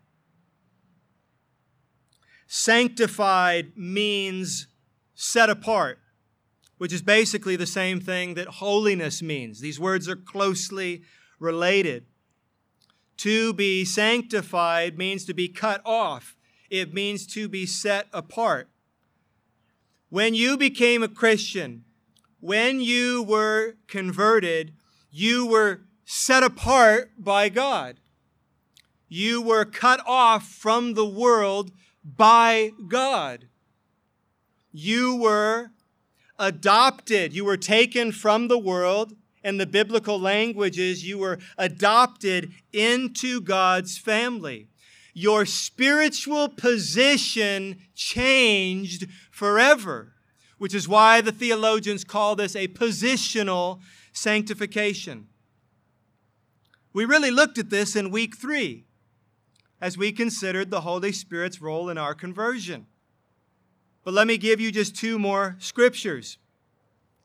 Sanctified 2.45 3.75
means 3.75 4.67
set 5.15 5.49
apart, 5.49 5.97
which 6.83 6.91
is 6.91 7.01
basically 7.01 7.55
the 7.55 7.65
same 7.65 8.01
thing 8.01 8.33
that 8.33 8.45
holiness 8.59 9.21
means. 9.21 9.61
These 9.61 9.79
words 9.79 10.09
are 10.09 10.17
closely 10.17 11.03
related. 11.39 12.07
To 13.19 13.53
be 13.53 13.85
sanctified 13.85 14.97
means 14.97 15.23
to 15.23 15.33
be 15.33 15.47
cut 15.47 15.81
off 15.85 16.35
it 16.69 16.93
means 16.93 17.25
to 17.27 17.47
be 17.47 17.65
set 17.65 18.07
apart. 18.11 18.67
When 20.09 20.33
you 20.33 20.57
became 20.57 21.03
a 21.03 21.07
Christian, 21.07 21.85
when 22.41 22.81
you 22.81 23.23
were 23.23 23.75
converted, 23.87 24.73
you 25.09 25.47
were 25.47 25.85
set 26.03 26.43
apart 26.43 27.11
by 27.17 27.47
God. 27.47 28.01
You 29.07 29.41
were 29.41 29.63
cut 29.63 30.01
off 30.05 30.49
from 30.49 30.95
the 30.95 31.05
world 31.05 31.71
by 32.03 32.71
God. 32.89 33.47
You 34.73 35.15
were 35.15 35.69
adopted. 36.43 37.33
You 37.33 37.45
were 37.45 37.57
taken 37.57 38.11
from 38.11 38.47
the 38.47 38.59
world. 38.59 39.15
And 39.45 39.59
the 39.59 39.65
biblical 39.65 40.17
language 40.17 40.79
is 40.79 41.05
you 41.05 41.17
were 41.17 41.37
adopted 41.57 42.53
into 42.71 43.41
God's 43.41 43.97
family 43.97 44.69
your 45.13 45.45
spiritual 45.45 46.49
position 46.49 47.79
changed 47.93 49.07
forever, 49.31 50.13
which 50.57 50.73
is 50.73 50.87
why 50.87 51.21
the 51.21 51.31
theologians 51.31 52.03
call 52.03 52.35
this 52.35 52.55
a 52.55 52.67
positional 52.67 53.79
sanctification. 54.11 55.27
We 56.91 57.05
really 57.05 57.31
looked 57.31 57.57
at 57.57 57.69
this 57.69 57.95
in 57.95 58.11
week 58.11 58.35
three 58.35 58.85
as 59.79 59.97
we 59.97 60.11
considered 60.11 60.71
the 60.71 60.81
Holy 60.81 61.11
Spirit's 61.11 61.61
role 61.61 61.89
in 61.89 61.97
our 61.97 62.15
conversion. 62.15 62.87
But 64.03 64.13
let 64.13 64.27
me 64.27 64.37
give 64.37 64.59
you 64.59 64.71
just 64.71 64.95
two 64.95 65.17
more 65.17 65.55
scriptures 65.59 66.37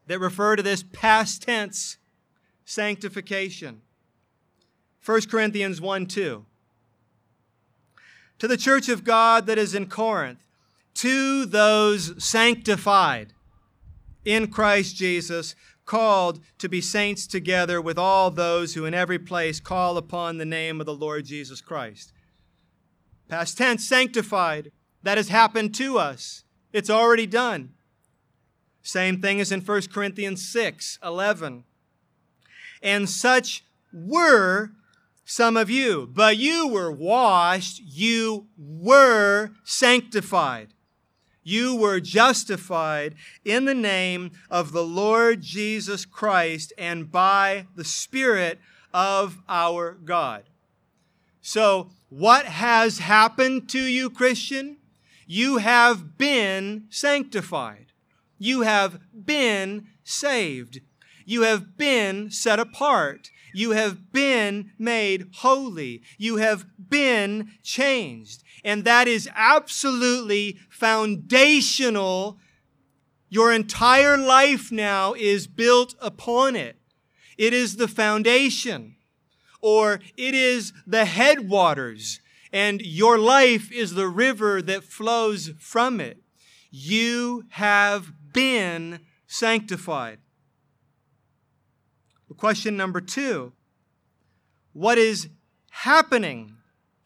that 0.07 0.21
refer 0.21 0.57
to 0.57 0.62
this 0.62 0.83
past 0.83 1.43
tense 1.43 1.99
sanctification. 2.64 3.83
1 5.05 5.23
Corinthians 5.23 5.81
1 5.81 6.07
2 6.07 6.45
to 8.38 8.49
the 8.49 8.57
church 8.57 8.88
of 8.88 9.05
God 9.05 9.47
that 9.47 9.59
is 9.59 9.75
in 9.75 9.87
Corinth, 9.87 10.38
to 10.95 11.45
those 11.45 12.23
sanctified 12.23 13.33
in 14.25 14.49
Christ 14.49 14.97
Jesus, 14.97 15.55
called 15.85 16.41
to 16.59 16.69
be 16.69 16.81
saints 16.81 17.27
together 17.27 17.81
with 17.81 17.99
all 17.99 18.31
those 18.31 18.75
who 18.75 18.85
in 18.85 18.95
every 18.95 19.19
place 19.19 19.59
call 19.59 19.97
upon 19.97 20.37
the 20.37 20.45
name 20.45 20.81
of 20.81 20.87
the 20.87 20.95
Lord 20.95 21.25
Jesus 21.25 21.61
Christ. 21.61 22.12
Past 23.29 23.59
tense, 23.59 23.87
sanctified. 23.88 24.71
That 25.03 25.17
has 25.17 25.29
happened 25.29 25.75
to 25.77 25.99
us. 25.99 26.45
It's 26.79 26.88
already 26.88 27.27
done. 27.27 27.75
Same 28.83 29.21
thing 29.21 29.41
as 29.41 29.53
in 29.53 29.61
1 29.61 29.83
Corinthians 29.93 30.49
6 30.49 30.99
11. 31.05 31.64
And 32.81 33.11
such 33.11 33.64
were 33.93 34.71
some 35.25 35.57
of 35.57 35.69
you, 35.69 36.09
but 36.11 36.38
you 36.38 36.69
were 36.69 36.91
washed, 36.91 37.83
you 37.85 38.47
were 38.57 39.51
sanctified. 39.64 40.69
You 41.43 41.77
were 41.77 42.01
justified 42.01 43.14
in 43.45 43.64
the 43.64 43.75
name 43.75 44.31
of 44.49 44.73
the 44.73 44.85
Lord 44.85 45.43
Jesus 45.43 46.05
Christ 46.05 46.73
and 46.79 47.11
by 47.11 47.67
the 47.75 47.85
Spirit 47.85 48.61
of 48.95 49.38
our 49.49 49.95
God. 49.95 50.45
So, 51.43 51.91
what 52.09 52.47
has 52.47 52.99
happened 52.99 53.69
to 53.71 53.81
you, 53.81 54.09
Christian? 54.09 54.78
You 55.31 55.59
have 55.59 56.17
been 56.17 56.87
sanctified. 56.88 57.93
You 58.38 58.62
have 58.62 58.99
been 59.12 59.88
saved. 60.03 60.81
You 61.27 61.43
have 61.43 61.77
been 61.77 62.31
set 62.31 62.59
apart. 62.59 63.31
You 63.53 63.73
have 63.73 64.11
been 64.11 64.71
made 64.79 65.29
holy. 65.35 66.01
You 66.17 66.37
have 66.37 66.64
been 66.88 67.51
changed. 67.62 68.43
And 68.64 68.85
that 68.85 69.07
is 69.07 69.29
absolutely 69.35 70.59
foundational. 70.71 72.38
Your 73.29 73.53
entire 73.53 74.17
life 74.17 74.73
now 74.73 75.12
is 75.12 75.47
built 75.47 75.95
upon 76.01 76.57
it. 76.57 76.79
It 77.37 77.53
is 77.53 77.77
the 77.77 77.87
foundation, 77.87 78.97
or 79.61 80.01
it 80.17 80.35
is 80.35 80.73
the 80.87 81.05
headwaters 81.05 82.21
and 82.53 82.81
your 82.81 83.19
life 83.19 83.71
is 83.73 83.95
the 83.95 84.09
river 84.09 84.63
that 84.63 84.85
flows 84.85 85.51
from 85.59 86.01
it. 86.01 86.19
You 86.71 87.45
have 87.51 88.13
been 88.33 89.01
sanctified. 89.27 90.19
Question 92.37 92.77
number 92.77 93.01
two 93.01 93.53
What 94.73 94.99
is 94.99 95.29
happening 95.71 96.57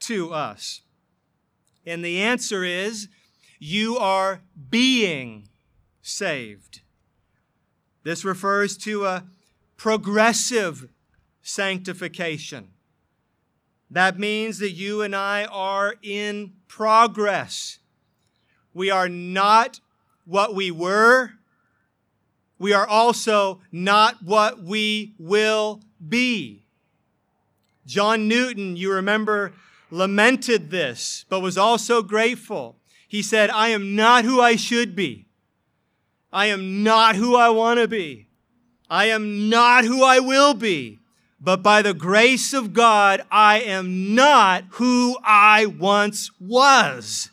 to 0.01 0.33
us? 0.33 0.83
And 1.87 2.05
the 2.05 2.21
answer 2.21 2.65
is 2.65 3.09
you 3.59 3.97
are 3.97 4.43
being 4.71 5.49
saved. 6.03 6.81
This 8.05 8.25
refers 8.25 8.77
to 8.79 9.05
a 9.07 9.25
progressive 9.77 10.89
sanctification. 11.43 12.69
That 13.93 14.19
means 14.19 14.59
that 14.61 14.71
you 14.71 15.03
and 15.03 15.15
I 15.15 15.45
are 15.45 15.97
in 16.03 16.55
progress. 16.67 17.79
We 18.73 18.91
are 18.91 19.09
not 19.09 19.81
what 20.25 20.55
we 20.55 20.71
were. 20.71 21.33
We 22.59 22.73
are 22.73 22.87
also 22.87 23.61
not 23.71 24.23
what 24.23 24.63
we 24.63 25.15
will 25.19 25.83
be. 26.09 26.65
John 27.85 28.29
Newton, 28.29 28.77
you 28.77 28.91
remember, 28.91 29.53
lamented 29.91 30.71
this, 30.71 31.27
but 31.29 31.41
was 31.41 31.59
also 31.59 32.03
grateful. 32.03 32.79
He 33.07 33.23
said, 33.23 33.51
I 33.51 33.69
am 33.69 33.95
not 33.95 34.25
who 34.25 34.41
I 34.41 34.57
should 34.57 34.97
be. 34.97 35.27
I 36.33 36.47
am 36.47 36.83
not 36.83 37.15
who 37.17 37.37
I 37.37 37.51
want 37.51 37.79
to 37.79 37.89
be. 37.89 38.29
I 38.89 39.07
am 39.07 39.51
not 39.51 39.85
who 39.85 40.03
I 40.03 40.19
will 40.19 40.55
be 40.55 41.02
but 41.43 41.61
by 41.61 41.83
the 41.83 41.93
grace 41.93 42.53
of 42.53 42.73
God, 42.73 43.23
I 43.29 43.61
am 43.61 44.15
not 44.15 44.65
who 44.73 45.19
I 45.25 45.67
once 45.67 46.31
was. 46.39 47.31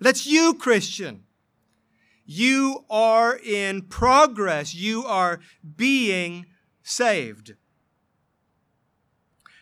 That's 0.00 0.26
you, 0.26 0.54
Christian. 0.54 1.22
You 2.24 2.84
are 2.90 3.36
in 3.36 3.82
progress. 3.82 4.74
You 4.74 5.04
are 5.04 5.38
being 5.76 6.46
saved. 6.82 7.54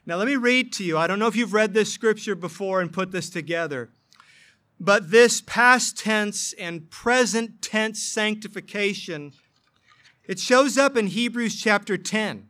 Now, 0.07 0.17
let 0.17 0.27
me 0.27 0.37
read 0.37 0.73
to 0.75 0.85
you. 0.85 0.97
I 0.97 1.07
don't 1.07 1.19
know 1.19 1.27
if 1.27 1.37
you've 1.37 1.53
read 1.53 1.75
this 1.75 1.93
scripture 1.93 2.35
before 2.35 2.81
and 2.81 2.91
put 2.91 3.13
this 3.13 3.29
together, 3.29 3.91
but 4.81 5.11
this 5.11 5.43
past 5.43 5.99
tense 5.99 6.55
and 6.55 6.91
present 6.91 7.61
tense 7.61 8.03
sanctification, 8.03 9.33
it 10.27 10.39
shows 10.39 10.79
up 10.79 10.97
in 10.97 11.09
Hebrews 11.09 11.61
chapter 11.61 11.99
10 11.99 12.49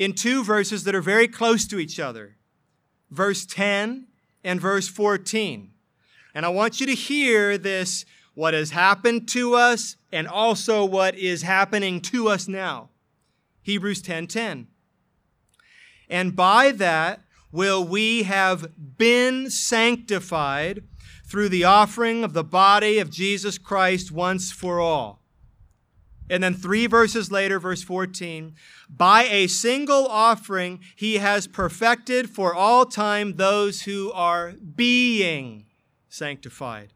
in 0.00 0.14
two 0.14 0.42
verses 0.42 0.84
that 0.84 0.94
are 0.94 1.02
very 1.02 1.28
close 1.28 1.66
to 1.66 1.78
each 1.78 2.00
other 2.00 2.36
verse 3.10 3.44
10 3.44 4.06
and 4.42 4.60
verse 4.60 4.88
14. 4.88 5.72
And 6.34 6.46
I 6.46 6.48
want 6.48 6.80
you 6.80 6.86
to 6.86 6.94
hear 6.94 7.58
this 7.58 8.04
what 8.34 8.54
has 8.54 8.70
happened 8.70 9.28
to 9.28 9.54
us 9.54 9.96
and 10.12 10.26
also 10.26 10.84
what 10.84 11.16
is 11.16 11.42
happening 11.42 12.00
to 12.00 12.28
us 12.28 12.48
now. 12.48 12.88
Hebrews 13.62 14.00
10:10. 14.00 14.04
10, 14.04 14.26
10. 14.28 14.66
And 16.08 16.36
by 16.36 16.70
that 16.72 17.20
will 17.52 17.84
we 17.84 18.22
have 18.22 18.70
been 18.96 19.50
sanctified 19.50 20.84
through 21.26 21.48
the 21.48 21.64
offering 21.64 22.24
of 22.24 22.32
the 22.32 22.44
body 22.44 22.98
of 23.00 23.10
Jesus 23.10 23.58
Christ 23.58 24.10
once 24.10 24.50
for 24.50 24.80
all. 24.80 25.19
And 26.30 26.44
then 26.44 26.54
three 26.54 26.86
verses 26.86 27.32
later, 27.32 27.58
verse 27.58 27.82
14, 27.82 28.54
by 28.88 29.24
a 29.24 29.48
single 29.48 30.06
offering, 30.06 30.78
he 30.94 31.16
has 31.16 31.48
perfected 31.48 32.30
for 32.30 32.54
all 32.54 32.86
time 32.86 33.34
those 33.34 33.82
who 33.82 34.12
are 34.12 34.52
being 34.52 35.66
sanctified. 36.08 36.92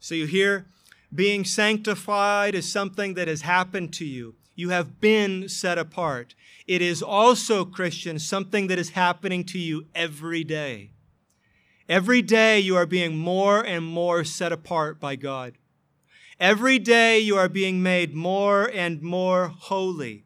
So 0.00 0.14
you 0.14 0.24
hear, 0.24 0.66
being 1.14 1.44
sanctified 1.44 2.54
is 2.54 2.72
something 2.72 3.14
that 3.14 3.28
has 3.28 3.42
happened 3.42 3.92
to 3.94 4.06
you. 4.06 4.36
You 4.54 4.70
have 4.70 4.98
been 4.98 5.50
set 5.50 5.76
apart. 5.76 6.34
It 6.66 6.80
is 6.80 7.02
also, 7.02 7.66
Christian, 7.66 8.18
something 8.18 8.68
that 8.68 8.78
is 8.78 8.90
happening 8.90 9.44
to 9.44 9.58
you 9.58 9.88
every 9.94 10.42
day. 10.42 10.92
Every 11.86 12.22
day 12.22 12.58
you 12.60 12.76
are 12.76 12.86
being 12.86 13.18
more 13.18 13.60
and 13.60 13.84
more 13.84 14.24
set 14.24 14.52
apart 14.52 14.98
by 14.98 15.16
God. 15.16 15.58
Every 16.38 16.78
day 16.78 17.18
you 17.18 17.36
are 17.36 17.48
being 17.48 17.82
made 17.82 18.14
more 18.14 18.70
and 18.72 19.00
more 19.00 19.48
holy. 19.48 20.24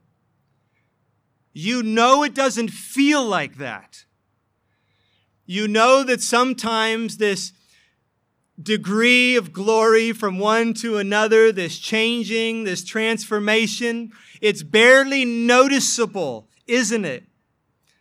You 1.52 1.82
know 1.82 2.22
it 2.22 2.34
doesn't 2.34 2.70
feel 2.70 3.24
like 3.24 3.56
that. 3.58 4.04
You 5.46 5.68
know 5.68 6.02
that 6.04 6.20
sometimes 6.20 7.16
this 7.16 7.52
degree 8.60 9.36
of 9.36 9.52
glory 9.52 10.12
from 10.12 10.38
one 10.38 10.74
to 10.74 10.98
another, 10.98 11.50
this 11.50 11.78
changing, 11.78 12.64
this 12.64 12.84
transformation, 12.84 14.12
it's 14.40 14.62
barely 14.62 15.24
noticeable, 15.24 16.48
isn't 16.66 17.04
it? 17.04 17.24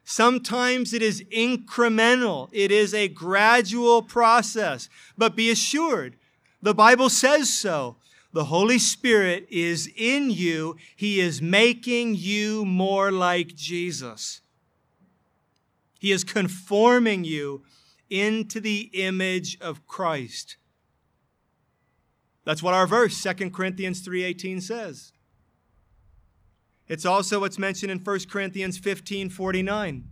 Sometimes 0.04 0.94
it 0.94 1.04
is 1.04 1.24
incremental. 1.32 2.50
It 2.52 2.72
is 2.72 2.94
a 2.94 3.08
gradual 3.08 4.02
process. 4.02 4.90
But 5.16 5.36
be 5.36 5.52
assured, 5.52 6.16
the 6.62 6.74
Bible 6.74 7.10
says 7.10 7.54
so. 7.54 7.98
The 8.32 8.46
Holy 8.46 8.78
Spirit 8.78 9.48
is 9.50 9.92
in 9.96 10.30
you. 10.30 10.78
He 10.96 11.20
is 11.20 11.42
making 11.42 12.16
you 12.16 12.64
more 12.64 13.12
like 13.12 13.56
Jesus. 13.56 14.42
He 16.00 16.12
is 16.12 16.24
conforming 16.24 17.24
you 17.24 17.64
into 18.10 18.60
the 18.60 18.90
image 18.94 19.60
of 19.60 19.86
Christ. 19.88 20.58
That's 22.46 22.64
what 22.64 22.74
our 22.74 22.88
verse 22.88 23.16
2 23.22 23.52
Corinthians 23.52 24.02
3:18 24.02 24.62
says. 24.62 25.12
It's 26.88 27.06
also 27.06 27.42
what's 27.42 27.60
mentioned 27.60 27.92
in 27.92 28.00
1 28.00 28.30
Corinthians 28.30 28.80
15:49. 28.80 30.10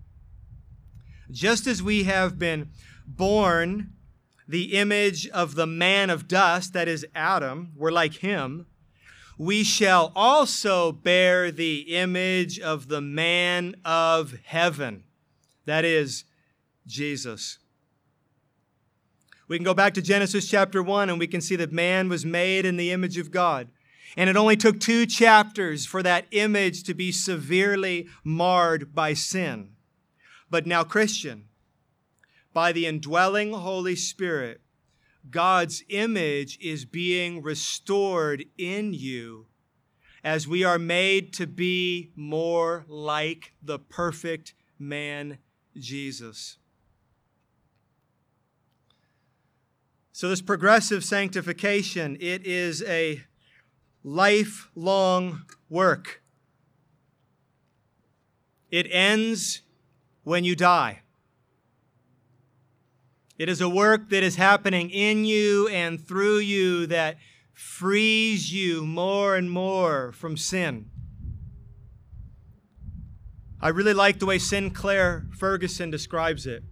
Just 1.32 1.68
as 1.68 1.82
we 1.82 2.04
have 2.04 2.38
been 2.38 2.70
born 3.08 3.97
the 4.48 4.78
image 4.78 5.28
of 5.30 5.56
the 5.56 5.68
man 5.68 6.10
of 6.10 6.28
dust, 6.28 6.74
that 6.74 6.88
is 6.88 7.06
Adam, 7.14 7.74
we're 7.76 7.92
like 7.92 8.16
him, 8.16 8.66
we 9.38 9.64
shall 9.64 10.12
also 10.16 10.92
bear 10.92 11.52
the 11.52 11.96
image 11.96 12.60
of 12.60 12.88
the 12.88 13.02
man 13.02 13.76
of 13.86 14.36
heaven, 14.46 15.04
that 15.66 15.86
is 15.86 16.24
Jesus. 16.88 17.60
We 19.48 19.58
can 19.58 19.64
go 19.64 19.74
back 19.74 19.94
to 19.94 20.02
Genesis 20.02 20.50
chapter 20.50 20.82
1 20.84 21.10
and 21.10 21.20
we 21.20 21.28
can 21.28 21.42
see 21.42 21.56
that 21.56 21.72
man 21.72 22.10
was 22.10 22.26
made 22.26 22.66
in 22.66 22.78
the 22.78 22.92
image 22.92 23.18
of 23.18 23.32
God. 23.32 23.70
And 24.18 24.30
it 24.30 24.36
only 24.36 24.58
took 24.58 24.80
two 24.80 25.06
chapters 25.06 25.86
for 25.86 26.02
that 26.04 26.26
image 26.32 26.84
to 26.84 26.94
be 26.94 27.12
severely 27.12 28.08
marred 28.24 28.94
by 28.96 29.14
sin. 29.14 29.70
But 30.50 30.66
now, 30.66 30.84
Christian, 30.84 31.47
by 32.58 32.72
the 32.72 32.88
indwelling 32.88 33.54
Holy 33.54 33.96
Spirit, 33.96 34.62
God's 35.30 35.84
image 35.90 36.58
is 36.60 36.86
being 36.86 37.44
restored 37.44 38.46
in 38.58 38.96
you 38.96 39.46
as 40.24 40.48
we 40.48 40.64
are 40.64 40.80
made 40.80 41.34
to 41.34 41.46
be 41.46 42.10
more 42.16 42.84
like 42.88 43.54
the 43.62 43.78
perfect 43.78 44.56
man, 44.80 45.38
Jesus. 45.78 46.58
So, 50.12 50.28
this 50.28 50.42
progressive 50.42 51.04
sanctification, 51.04 52.18
it 52.20 52.44
is 52.48 52.82
a 52.88 53.22
lifelong 54.04 55.44
work. 55.70 56.24
It 58.72 58.88
ends 58.90 59.62
when 60.24 60.44
you 60.44 60.56
die. 60.56 61.04
It 63.38 63.50
is 63.50 63.62
a 63.62 63.70
work 63.70 64.10
that 64.10 64.24
is 64.24 64.36
happening 64.36 64.90
in 64.90 65.24
you 65.26 65.68
and 65.68 66.06
through 66.06 66.40
you 66.40 66.88
that 66.88 67.18
frees 67.54 68.52
you 68.52 68.86
more 68.86 69.36
and 69.36 69.50
more 69.50 70.12
from 70.12 70.38
sin. 70.38 70.90
I 73.62 73.70
really 73.70 73.94
like 73.94 74.20
the 74.20 74.26
way 74.26 74.40
Sinclair 74.40 75.28
Ferguson 75.38 75.90
describes 75.90 76.46
it 76.46 76.64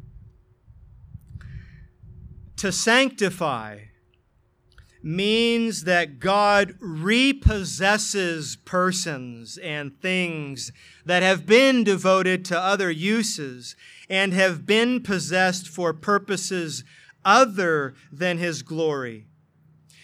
to 2.57 2.71
sanctify 2.71 3.79
means 5.05 5.83
that 5.83 6.19
God 6.19 6.75
repossesses 6.81 8.55
persons 8.65 9.59
and 9.59 10.01
things 10.01 10.71
that 11.05 11.21
have 11.21 11.45
been 11.45 11.83
devoted 11.83 12.43
to 12.45 12.59
other 12.59 12.89
uses 12.89 13.75
and 14.09 14.33
have 14.33 14.65
been 14.65 15.03
possessed 15.03 15.67
for 15.67 15.93
purposes 15.93 16.83
other 17.23 17.93
than 18.11 18.39
His 18.39 18.63
glory. 18.63 19.27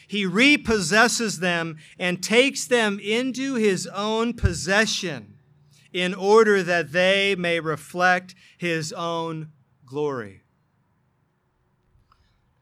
He 0.07 0.25
repossesses 0.25 1.39
them 1.39 1.77
and 1.97 2.21
takes 2.21 2.67
them 2.67 2.99
into 2.99 3.55
His 3.55 3.87
own 3.87 4.33
possession 4.33 5.33
in 5.91 6.13
order 6.13 6.61
that 6.61 6.91
they 6.91 7.35
may 7.35 7.59
reflect 7.59 8.35
His 8.55 8.93
own 8.93 9.49
glory. 9.83 10.41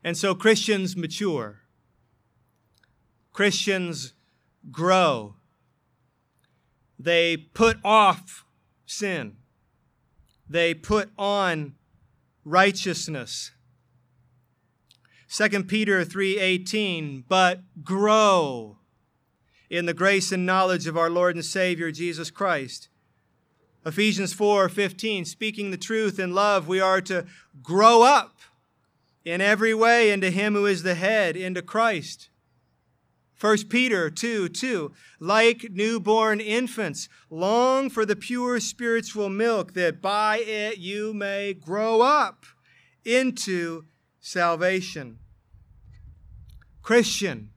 And 0.06 0.18
so 0.18 0.34
Christians 0.34 0.96
mature, 0.96 1.59
Christians 3.40 4.12
grow, 4.70 5.36
they 7.00 7.38
put 7.38 7.78
off 7.86 8.44
sin, 8.86 9.38
they 10.50 10.74
put 10.74 11.10
on 11.18 11.76
righteousness. 12.44 13.52
2 15.30 15.64
Peter 15.70 16.04
3:18 16.04 17.24
but 17.30 17.62
grow 17.82 18.80
in 19.70 19.86
the 19.86 19.94
grace 19.94 20.34
and 20.34 20.46
knowledge 20.46 20.86
of 20.86 20.98
our 20.98 21.10
Lord 21.10 21.38
and 21.38 21.46
Savior 21.46 21.94
Jesus 21.94 22.30
Christ. 22.30 22.90
Ephesians 23.86 24.34
4:15 24.34 25.26
speaking 25.26 25.72
the 25.72 25.78
truth 25.78 26.20
in 26.20 26.34
love 26.34 26.68
we 26.68 26.82
are 26.82 27.00
to 27.04 27.26
grow 27.64 28.02
up 28.02 28.42
in 29.24 29.40
every 29.40 29.74
way 29.74 30.12
into 30.12 30.30
him 30.30 30.56
who 30.56 30.66
is 30.66 30.84
the 30.84 30.96
head, 30.96 31.38
into 31.38 31.62
Christ. 31.62 32.29
1 33.40 33.70
Peter 33.70 34.10
2 34.10 34.50
2, 34.50 34.92
like 35.20 35.68
newborn 35.72 36.42
infants, 36.42 37.08
long 37.30 37.90
for 37.90 38.06
the 38.06 38.16
pure 38.16 38.60
spiritual 38.60 39.30
milk, 39.30 39.74
that 39.74 40.02
by 40.02 40.40
it 40.40 40.78
you 40.78 41.14
may 41.14 41.54
grow 41.54 42.02
up 42.02 42.46
into 43.06 43.86
salvation. 44.20 45.20
Christian, 46.82 47.52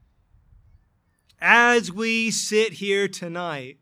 as 1.41 1.91
we 1.91 2.31
sit 2.31 2.73
here 2.73 3.09
tonight, 3.09 3.79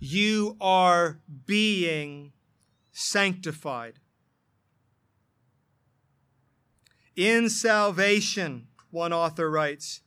you 0.00 0.56
are 0.60 1.20
being 1.46 2.32
sanctified. 2.90 4.00
In 7.14 7.48
salvation, 7.48 8.66
one 8.90 9.12
author 9.12 9.48
writes, 9.48 10.00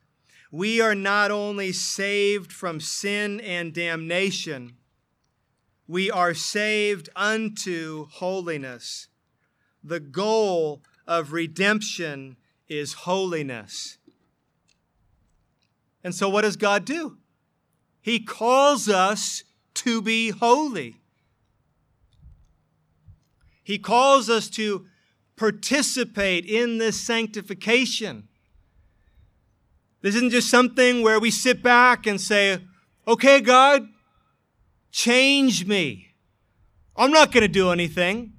we 0.54 0.80
are 0.80 0.94
not 0.94 1.32
only 1.32 1.72
saved 1.72 2.54
from 2.54 2.80
sin 2.80 3.42
and 3.42 3.74
damnation, 3.74 4.78
we 5.88 6.12
are 6.12 6.36
saved 6.36 7.10
unto 7.16 8.06
holiness. 8.06 9.08
The 9.84 10.00
goal 10.00 10.84
of 11.08 11.34
redemption 11.34 12.38
is 12.70 12.94
holiness. 12.94 13.98
And 16.04 16.14
so, 16.14 16.30
what 16.30 16.44
does 16.44 16.56
God 16.56 16.86
do? 16.86 17.18
He 18.00 18.20
calls 18.20 18.88
us 18.88 19.44
to 19.74 20.04
be 20.04 20.30
holy. 20.30 21.02
He 23.64 23.80
calls 23.80 24.30
us 24.30 24.52
to 24.52 24.86
participate 25.36 26.46
in 26.46 26.78
this 26.78 27.02
sanctification. 27.02 28.28
This 30.04 30.16
isn't 30.16 30.32
just 30.32 30.50
something 30.50 31.02
where 31.02 31.18
we 31.18 31.32
sit 31.32 31.64
back 31.64 32.06
and 32.06 32.20
say, 32.20 32.60
okay, 33.08 33.40
God, 33.40 33.88
change 34.92 35.66
me. 35.66 36.10
I'm 36.98 37.12
not 37.12 37.32
going 37.32 37.44
to 37.44 37.48
do 37.48 37.72
anything. 37.72 38.34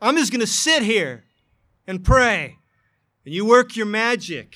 I'm 0.00 0.16
just 0.16 0.30
going 0.30 0.40
to 0.40 0.46
sit 0.46 0.84
here 0.84 1.24
and 1.88 2.04
pray. 2.04 2.58
And 3.24 3.34
you 3.34 3.44
work 3.44 3.74
your 3.74 3.86
magic. 3.86 4.54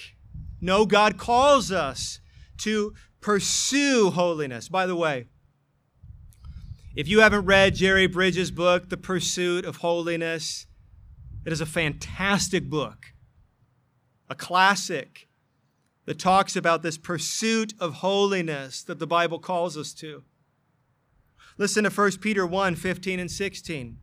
No, 0.60 0.86
God 0.86 1.18
calls 1.18 1.72
us 1.72 2.20
to 2.58 2.94
pursue 3.20 4.10
holiness. 4.10 4.68
By 4.68 4.86
the 4.86 4.94
way, 4.96 5.26
if 6.94 7.08
you 7.08 7.18
haven't 7.20 7.46
read 7.46 7.74
Jerry 7.74 8.06
Bridges' 8.06 8.52
book, 8.52 8.90
The 8.90 8.96
Pursuit 8.96 9.64
of 9.64 9.78
Holiness, 9.78 10.66
it 11.44 11.52
is 11.52 11.60
a 11.60 11.66
fantastic 11.66 12.70
book, 12.70 13.06
a 14.30 14.36
classic 14.36 15.27
that 16.08 16.18
talks 16.18 16.56
about 16.56 16.80
this 16.80 16.96
pursuit 16.96 17.74
of 17.78 17.96
holiness 17.96 18.82
that 18.82 18.98
the 18.98 19.06
Bible 19.06 19.38
calls 19.38 19.76
us 19.76 19.92
to. 19.92 20.22
Listen 21.58 21.84
to 21.84 21.90
1 21.90 22.12
Peter 22.12 22.46
1 22.46 22.76
15 22.76 23.20
and 23.20 23.30
16. 23.30 23.98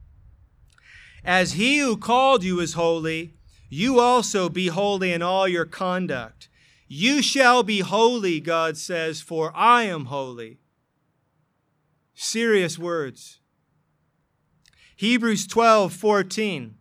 As 1.23 1.53
he 1.53 1.79
who 1.79 1.97
called 1.97 2.43
you 2.43 2.59
is 2.59 2.75
holy, 2.75 3.33
you 3.69 3.99
also 3.99 4.49
be 4.49 4.67
holy 4.67 5.13
in 5.13 5.23
all 5.23 5.47
your 5.47 5.65
conduct. 5.65 6.47
You 6.87 7.23
shall 7.23 7.63
be 7.63 7.79
holy, 7.79 8.39
God 8.39 8.77
says, 8.77 9.19
for 9.19 9.51
I 9.55 9.85
am 9.85 10.05
holy. 10.05 10.59
Serious 12.13 12.77
words. 12.77 13.39
Hebrews 14.95 15.47
12 15.47 15.91
14. 15.91 16.75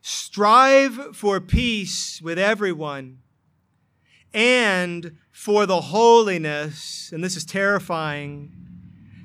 Strive 0.00 1.14
for 1.14 1.40
peace 1.40 2.20
with 2.20 2.40
everyone 2.40 3.18
and 4.36 5.16
for 5.32 5.64
the 5.64 5.80
holiness, 5.80 7.10
and 7.10 7.24
this 7.24 7.36
is 7.36 7.46
terrifying. 7.46 8.52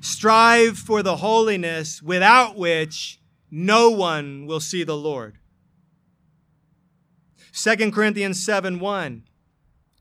Strive 0.00 0.78
for 0.78 1.02
the 1.02 1.16
holiness 1.16 2.02
without 2.02 2.56
which 2.56 3.20
no 3.50 3.90
one 3.90 4.46
will 4.46 4.58
see 4.58 4.82
the 4.82 4.96
Lord. 4.96 5.36
2 7.52 7.90
Corinthians 7.90 8.42
7 8.42 8.80
1. 8.80 9.24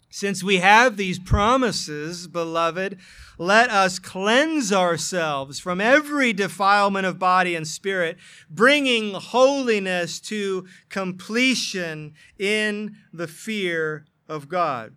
Since 0.09 0.43
we 0.43 0.57
have 0.57 0.95
these 0.95 1.19
promises, 1.19 2.27
beloved, 2.27 2.97
let 3.37 3.69
us 3.69 3.99
cleanse 3.99 4.71
ourselves 4.71 5.59
from 5.59 5.81
every 5.81 6.31
defilement 6.31 7.05
of 7.05 7.19
body 7.19 7.53
and 7.53 7.67
spirit, 7.67 8.17
bringing 8.49 9.13
holiness 9.13 10.21
to 10.21 10.65
completion 10.87 12.13
in 12.39 12.95
the 13.11 13.27
fear 13.27 14.05
of 14.29 14.47
God. 14.47 14.95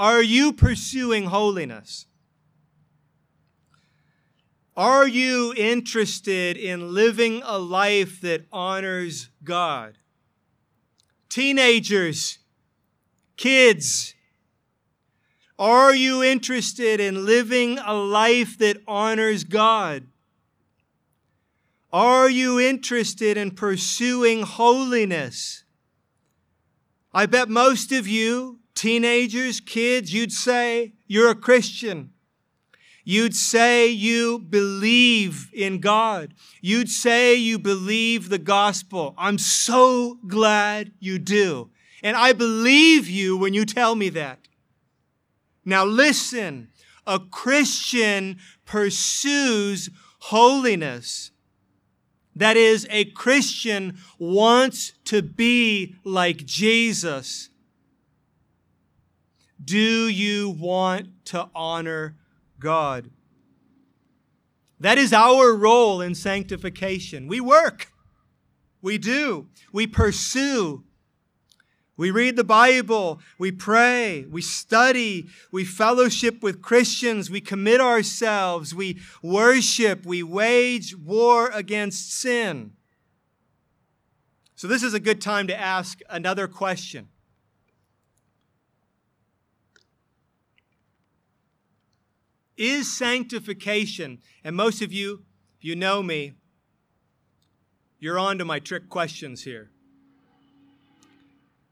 Are 0.00 0.22
you 0.22 0.54
pursuing 0.54 1.26
holiness? 1.26 2.06
Are 4.74 5.06
you 5.06 5.52
interested 5.54 6.56
in 6.56 6.94
living 6.94 7.42
a 7.44 7.58
life 7.58 8.18
that 8.22 8.46
honors 8.50 9.28
God? 9.44 9.98
Teenagers, 11.28 12.38
Kids, 13.36 14.14
are 15.58 15.94
you 15.94 16.22
interested 16.22 16.98
in 16.98 17.26
living 17.26 17.78
a 17.78 17.92
life 17.92 18.56
that 18.56 18.78
honors 18.88 19.44
God? 19.44 20.06
Are 21.92 22.30
you 22.30 22.58
interested 22.58 23.36
in 23.36 23.50
pursuing 23.50 24.44
holiness? 24.44 25.64
I 27.12 27.26
bet 27.26 27.50
most 27.50 27.92
of 27.92 28.08
you, 28.08 28.59
teenagers, 28.80 29.60
kids, 29.60 30.10
you'd 30.14 30.32
say 30.32 30.94
you're 31.06 31.30
a 31.30 31.34
Christian. 31.34 32.14
You'd 33.04 33.36
say 33.36 33.88
you 33.88 34.38
believe 34.38 35.50
in 35.52 35.80
God. 35.80 36.32
You'd 36.62 36.88
say 36.88 37.34
you 37.34 37.58
believe 37.58 38.30
the 38.30 38.38
gospel. 38.38 39.14
I'm 39.18 39.36
so 39.36 40.18
glad 40.26 40.92
you 40.98 41.18
do. 41.18 41.68
And 42.02 42.16
I 42.16 42.32
believe 42.32 43.06
you 43.06 43.36
when 43.36 43.52
you 43.52 43.66
tell 43.66 43.94
me 43.96 44.08
that. 44.10 44.48
Now 45.62 45.84
listen, 45.84 46.70
a 47.06 47.18
Christian 47.18 48.38
pursues 48.64 49.90
holiness. 50.20 51.32
That 52.34 52.56
is, 52.56 52.86
a 52.88 53.04
Christian 53.04 53.98
wants 54.18 54.94
to 55.04 55.20
be 55.20 55.96
like 56.02 56.46
Jesus. 56.46 57.50
Do 59.62 60.08
you 60.08 60.50
want 60.50 61.26
to 61.26 61.48
honor 61.54 62.16
God? 62.58 63.10
That 64.78 64.96
is 64.96 65.12
our 65.12 65.54
role 65.54 66.00
in 66.00 66.14
sanctification. 66.14 67.28
We 67.28 67.40
work. 67.40 67.92
We 68.80 68.96
do. 68.96 69.48
We 69.72 69.86
pursue. 69.86 70.84
We 71.98 72.10
read 72.10 72.36
the 72.36 72.44
Bible. 72.44 73.20
We 73.38 73.52
pray. 73.52 74.24
We 74.30 74.40
study. 74.40 75.26
We 75.52 75.66
fellowship 75.66 76.42
with 76.42 76.62
Christians. 76.62 77.30
We 77.30 77.42
commit 77.42 77.78
ourselves. 77.78 78.74
We 78.74 78.98
worship. 79.22 80.06
We 80.06 80.22
wage 80.22 80.96
war 80.96 81.50
against 81.52 82.10
sin. 82.14 82.72
So, 84.56 84.66
this 84.66 84.82
is 84.82 84.94
a 84.94 85.00
good 85.00 85.20
time 85.20 85.46
to 85.48 85.58
ask 85.58 86.00
another 86.08 86.48
question. 86.48 87.08
Is 92.60 92.94
sanctification, 92.94 94.18
and 94.44 94.54
most 94.54 94.82
of 94.82 94.92
you, 94.92 95.24
if 95.56 95.64
you 95.64 95.74
know 95.74 96.02
me, 96.02 96.34
you're 97.98 98.18
on 98.18 98.36
to 98.36 98.44
my 98.44 98.58
trick 98.58 98.90
questions 98.90 99.44
here. 99.44 99.70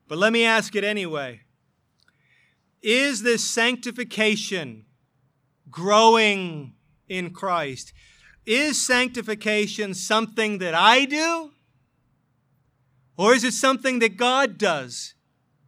But 0.09 0.17
let 0.17 0.33
me 0.33 0.47
ask 0.47 0.75
it 0.75 0.85
anyway. 0.85 1.43
Is 2.81 3.23
this 3.23 3.45
sanctification 3.45 4.87
growing 5.71 6.73
in 7.07 7.33
Christ? 7.35 7.93
Is 8.47 8.83
sanctification 8.83 9.93
something 9.93 10.57
that 10.57 10.73
I 10.73 11.05
do? 11.05 11.51
Or 13.19 13.35
is 13.35 13.45
it 13.45 13.53
something 13.53 13.99
that 13.99 14.17
God 14.17 14.57
does? 14.57 15.13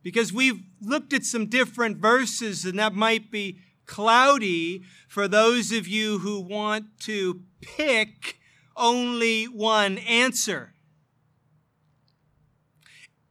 Because 0.02 0.32
we've 0.32 0.62
looked 0.80 1.12
at 1.12 1.24
some 1.24 1.44
different 1.44 1.98
verses, 1.98 2.64
and 2.64 2.78
that 2.78 2.94
might 2.94 3.30
be 3.30 3.58
cloudy 3.90 4.84
for 5.08 5.26
those 5.26 5.72
of 5.72 5.88
you 5.88 6.20
who 6.20 6.40
want 6.40 6.84
to 7.00 7.42
pick 7.60 8.38
only 8.76 9.46
one 9.46 9.98
answer. 9.98 10.74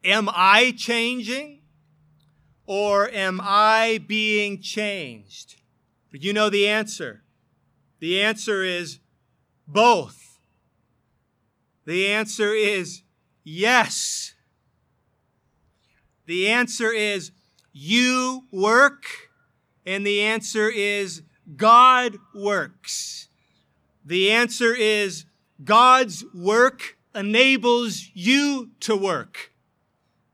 Am 0.03 0.29
I 0.33 0.73
changing 0.75 1.61
or 2.65 3.09
am 3.09 3.39
I 3.41 4.03
being 4.05 4.61
changed? 4.61 5.55
You 6.11 6.33
know 6.33 6.49
the 6.49 6.67
answer. 6.67 7.23
The 7.99 8.21
answer 8.21 8.61
is 8.61 8.99
both. 9.65 10.39
The 11.85 12.07
answer 12.07 12.53
is 12.53 13.03
yes. 13.45 14.33
The 16.25 16.49
answer 16.49 16.91
is 16.91 17.31
you 17.71 18.43
work, 18.51 19.28
and 19.85 20.05
the 20.05 20.21
answer 20.21 20.69
is 20.69 21.21
God 21.55 22.17
works. 22.33 23.27
The 24.05 24.31
answer 24.31 24.73
is 24.73 25.25
God's 25.63 26.23
work 26.33 26.97
enables 27.13 28.09
you 28.13 28.71
to 28.81 28.95
work? 28.95 29.51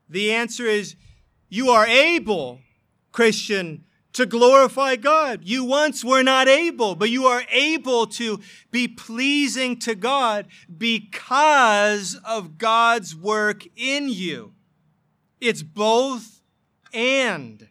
The 0.08 0.32
answer 0.32 0.66
is 0.66 0.96
you 1.48 1.70
are 1.70 1.86
able, 1.86 2.60
Christian, 3.12 3.84
to 4.12 4.24
glorify 4.24 4.96
God. 4.96 5.40
You 5.44 5.64
once 5.64 6.04
were 6.04 6.22
not 6.22 6.48
able, 6.48 6.94
but 6.94 7.10
you 7.10 7.26
are 7.26 7.42
able 7.50 8.06
to 8.06 8.40
be 8.70 8.88
pleasing 8.88 9.78
to 9.80 9.94
God 9.94 10.46
because 10.74 12.18
of 12.24 12.56
God's 12.56 13.14
work 13.14 13.64
in 13.76 14.08
you. 14.08 14.54
It's 15.40 15.62
both 15.62 16.40
and. 16.94 17.68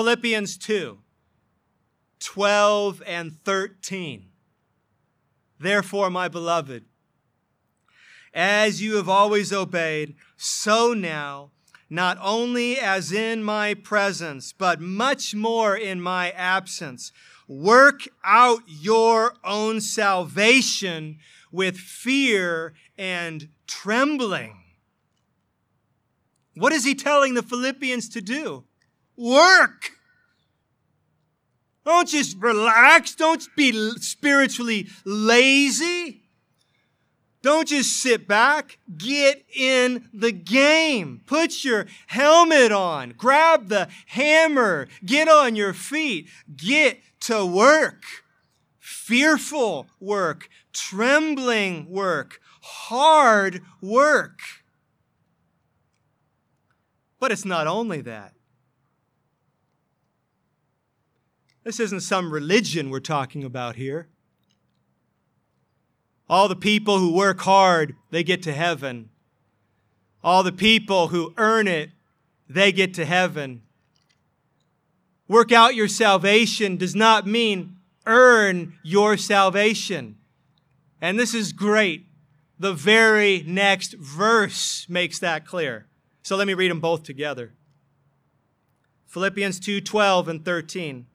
Philippians 0.00 0.56
2 0.56 0.96
12 2.20 3.02
and 3.06 3.38
13. 3.44 4.30
Therefore, 5.58 6.08
my 6.08 6.26
beloved, 6.26 6.86
as 8.32 8.80
you 8.80 8.96
have 8.96 9.10
always 9.10 9.52
obeyed, 9.52 10.14
so 10.38 10.94
now, 10.94 11.50
not 11.90 12.16
only 12.18 12.78
as 12.78 13.12
in 13.12 13.44
my 13.44 13.74
presence, 13.74 14.54
but 14.54 14.80
much 14.80 15.34
more 15.34 15.76
in 15.76 16.00
my 16.00 16.30
absence, 16.30 17.12
work 17.46 18.08
out 18.24 18.62
your 18.66 19.34
own 19.44 19.82
salvation 19.82 21.18
with 21.52 21.76
fear 21.76 22.72
and 22.96 23.50
trembling. 23.66 24.56
What 26.54 26.72
is 26.72 26.84
he 26.84 26.94
telling 26.94 27.34
the 27.34 27.42
Philippians 27.42 28.08
to 28.08 28.22
do? 28.22 28.64
Work! 29.20 29.90
Don't 31.84 32.08
just 32.08 32.38
relax. 32.38 33.14
Don't 33.14 33.46
be 33.54 33.72
spiritually 33.98 34.88
lazy. 35.04 36.22
Don't 37.42 37.68
just 37.68 38.02
sit 38.02 38.26
back. 38.26 38.78
Get 38.96 39.44
in 39.54 40.08
the 40.14 40.32
game. 40.32 41.20
Put 41.26 41.64
your 41.64 41.86
helmet 42.06 42.72
on. 42.72 43.10
Grab 43.10 43.68
the 43.68 43.88
hammer. 44.06 44.88
Get 45.04 45.28
on 45.28 45.54
your 45.54 45.74
feet. 45.74 46.30
Get 46.56 47.00
to 47.20 47.44
work. 47.44 48.04
Fearful 48.78 49.86
work. 50.00 50.48
Trembling 50.72 51.90
work. 51.90 52.40
Hard 52.62 53.60
work. 53.82 54.38
But 57.18 57.32
it's 57.32 57.44
not 57.44 57.66
only 57.66 58.00
that. 58.00 58.32
This 61.64 61.78
isn't 61.78 62.00
some 62.00 62.32
religion 62.32 62.90
we're 62.90 63.00
talking 63.00 63.44
about 63.44 63.76
here. 63.76 64.08
All 66.28 66.48
the 66.48 66.56
people 66.56 66.98
who 66.98 67.12
work 67.12 67.40
hard, 67.40 67.96
they 68.10 68.22
get 68.22 68.42
to 68.44 68.52
heaven. 68.52 69.10
All 70.22 70.42
the 70.42 70.52
people 70.52 71.08
who 71.08 71.34
earn 71.36 71.66
it, 71.66 71.90
they 72.48 72.72
get 72.72 72.94
to 72.94 73.04
heaven. 73.04 73.62
Work 75.28 75.52
out 75.52 75.74
your 75.74 75.88
salvation 75.88 76.76
does 76.76 76.94
not 76.94 77.26
mean 77.26 77.76
earn 78.06 78.74
your 78.82 79.16
salvation. 79.16 80.16
And 81.00 81.18
this 81.18 81.34
is 81.34 81.52
great. 81.52 82.06
The 82.58 82.74
very 82.74 83.42
next 83.46 83.94
verse 83.94 84.86
makes 84.88 85.18
that 85.20 85.46
clear. 85.46 85.86
So 86.22 86.36
let 86.36 86.46
me 86.46 86.54
read 86.54 86.70
them 86.70 86.80
both 86.80 87.02
together. 87.02 87.52
Philippians 89.06 89.58
2 89.60 89.80
12 89.80 90.28
and 90.28 90.44
13. 90.44 91.06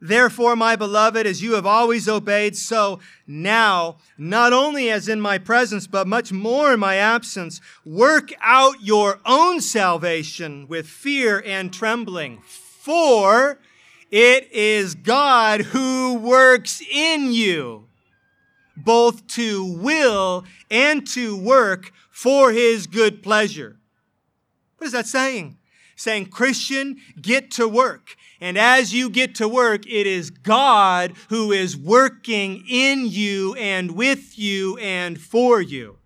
Therefore, 0.00 0.54
my 0.54 0.76
beloved, 0.76 1.26
as 1.26 1.42
you 1.42 1.54
have 1.54 1.66
always 1.66 2.08
obeyed, 2.08 2.56
so 2.56 3.00
now, 3.26 3.96
not 4.16 4.52
only 4.52 4.90
as 4.90 5.08
in 5.08 5.20
my 5.20 5.38
presence, 5.38 5.88
but 5.88 6.06
much 6.06 6.30
more 6.30 6.74
in 6.74 6.80
my 6.80 6.96
absence, 6.96 7.60
work 7.84 8.32
out 8.40 8.76
your 8.80 9.18
own 9.26 9.60
salvation 9.60 10.68
with 10.68 10.86
fear 10.86 11.42
and 11.44 11.72
trembling. 11.72 12.40
For 12.44 13.58
it 14.12 14.52
is 14.52 14.94
God 14.94 15.62
who 15.62 16.14
works 16.14 16.80
in 16.80 17.32
you, 17.32 17.88
both 18.76 19.26
to 19.28 19.64
will 19.64 20.44
and 20.70 21.04
to 21.08 21.36
work 21.36 21.92
for 22.10 22.52
his 22.52 22.86
good 22.86 23.20
pleasure. 23.22 23.76
What 24.76 24.86
is 24.86 24.92
that 24.92 25.06
saying? 25.08 25.58
Saying, 25.96 26.26
Christian, 26.26 26.98
get 27.20 27.50
to 27.52 27.66
work. 27.66 28.14
And 28.40 28.56
as 28.56 28.94
you 28.94 29.10
get 29.10 29.34
to 29.36 29.48
work, 29.48 29.86
it 29.86 30.06
is 30.06 30.30
God 30.30 31.14
who 31.28 31.50
is 31.50 31.76
working 31.76 32.64
in 32.68 33.06
you 33.06 33.54
and 33.54 33.92
with 33.92 34.38
you 34.38 34.76
and 34.78 35.20
for 35.20 35.60
you. 35.60 35.96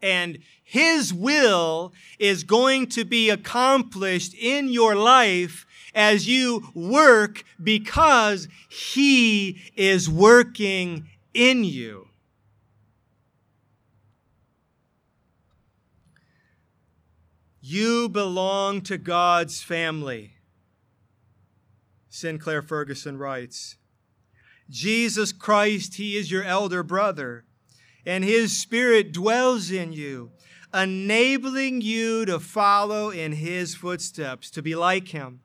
And 0.00 0.38
His 0.62 1.12
will 1.12 1.92
is 2.18 2.44
going 2.44 2.86
to 2.88 3.04
be 3.04 3.28
accomplished 3.28 4.34
in 4.34 4.68
your 4.68 4.94
life 4.94 5.66
as 5.94 6.26
you 6.26 6.70
work 6.74 7.44
because 7.62 8.48
He 8.70 9.60
is 9.74 10.08
working 10.08 11.08
in 11.34 11.64
you. 11.64 12.08
You 17.60 18.08
belong 18.08 18.80
to 18.82 18.96
God's 18.96 19.60
family. 19.62 20.35
Sinclair 22.16 22.62
Ferguson 22.62 23.18
writes 23.18 23.76
Jesus 24.70 25.32
Christ, 25.32 25.96
He 25.96 26.16
is 26.16 26.30
your 26.30 26.42
elder 26.42 26.82
brother, 26.82 27.44
and 28.04 28.24
His 28.24 28.56
Spirit 28.56 29.12
dwells 29.12 29.70
in 29.70 29.92
you, 29.92 30.30
enabling 30.74 31.82
you 31.82 32.24
to 32.24 32.40
follow 32.40 33.10
in 33.10 33.32
His 33.32 33.74
footsteps, 33.74 34.50
to 34.52 34.62
be 34.62 34.74
like 34.74 35.08
Him. 35.08 35.40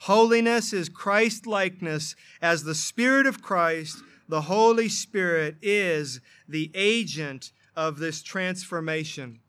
Holiness 0.00 0.72
is 0.72 0.88
Christ 0.88 1.46
likeness 1.46 2.16
as 2.42 2.64
the 2.64 2.74
Spirit 2.74 3.26
of 3.26 3.40
Christ, 3.40 4.02
the 4.28 4.42
Holy 4.42 4.88
Spirit 4.88 5.56
is 5.62 6.20
the 6.48 6.70
agent 6.74 7.52
of 7.76 7.98
this 7.98 8.22
transformation. 8.22 9.40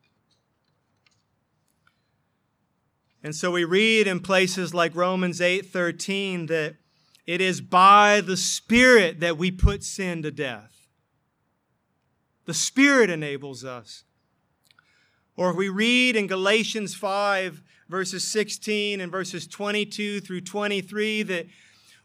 And 3.23 3.35
so 3.35 3.51
we 3.51 3.63
read 3.63 4.07
in 4.07 4.19
places 4.19 4.73
like 4.73 4.95
Romans 4.95 5.39
8:13 5.39 6.47
that 6.47 6.77
it 7.27 7.39
is 7.39 7.61
by 7.61 8.21
the 8.21 8.37
Spirit 8.37 9.19
that 9.19 9.37
we 9.37 9.51
put 9.51 9.83
sin 9.83 10.23
to 10.23 10.31
death. 10.31 10.87
The 12.45 12.53
Spirit 12.53 13.09
enables 13.09 13.63
us. 13.63 14.03
Or 15.35 15.53
we 15.53 15.69
read 15.69 16.15
in 16.15 16.27
Galatians 16.27 16.95
5, 16.95 17.61
verses 17.87 18.27
16 18.27 18.99
and 18.99 19.11
verses 19.11 19.47
22 19.47 20.19
through 20.19 20.41
23, 20.41 21.23
that 21.23 21.47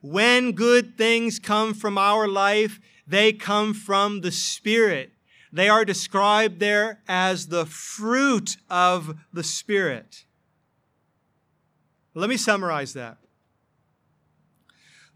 when 0.01 0.53
good 0.53 0.97
things 0.97 1.39
come 1.39 1.75
from 1.75 1.99
our 1.99 2.29
life, 2.29 2.79
they 3.07 3.33
come 3.33 3.73
from 3.73 4.21
the 4.21 4.31
Spirit. 4.31 5.13
They 5.53 5.69
are 5.69 5.85
described 5.85 6.61
there 6.61 7.03
as 7.09 7.47
the 7.49 7.65
fruit 7.67 8.57
of 8.69 9.17
the 9.33 9.45
Spirit. 9.45 10.26
Let 12.17 12.31
me 12.31 12.39
summarize 12.39 12.95
that. 12.95 13.19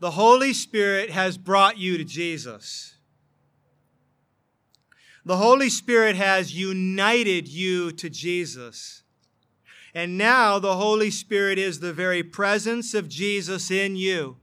The 0.01 0.11
Holy 0.11 0.53
Spirit 0.53 1.09
has 1.09 1.39
brought 1.39 1.79
you 1.79 1.97
to 1.97 2.05
Jesus. 2.05 2.97
The 5.25 5.39
Holy 5.39 5.71
Spirit 5.71 6.17
has 6.17 6.55
united 6.55 7.49
you 7.49 7.91
to 7.93 8.11
Jesus. 8.11 9.03
And 9.95 10.19
now 10.19 10.59
the 10.59 10.77
Holy 10.77 11.11
Spirit 11.11 11.59
is 11.59 11.81
the 11.81 11.95
very 11.95 12.23
presence 12.23 12.93
of 12.93 13.09
Jesus 13.09 13.71
in 13.71 13.97
you. 13.97 14.37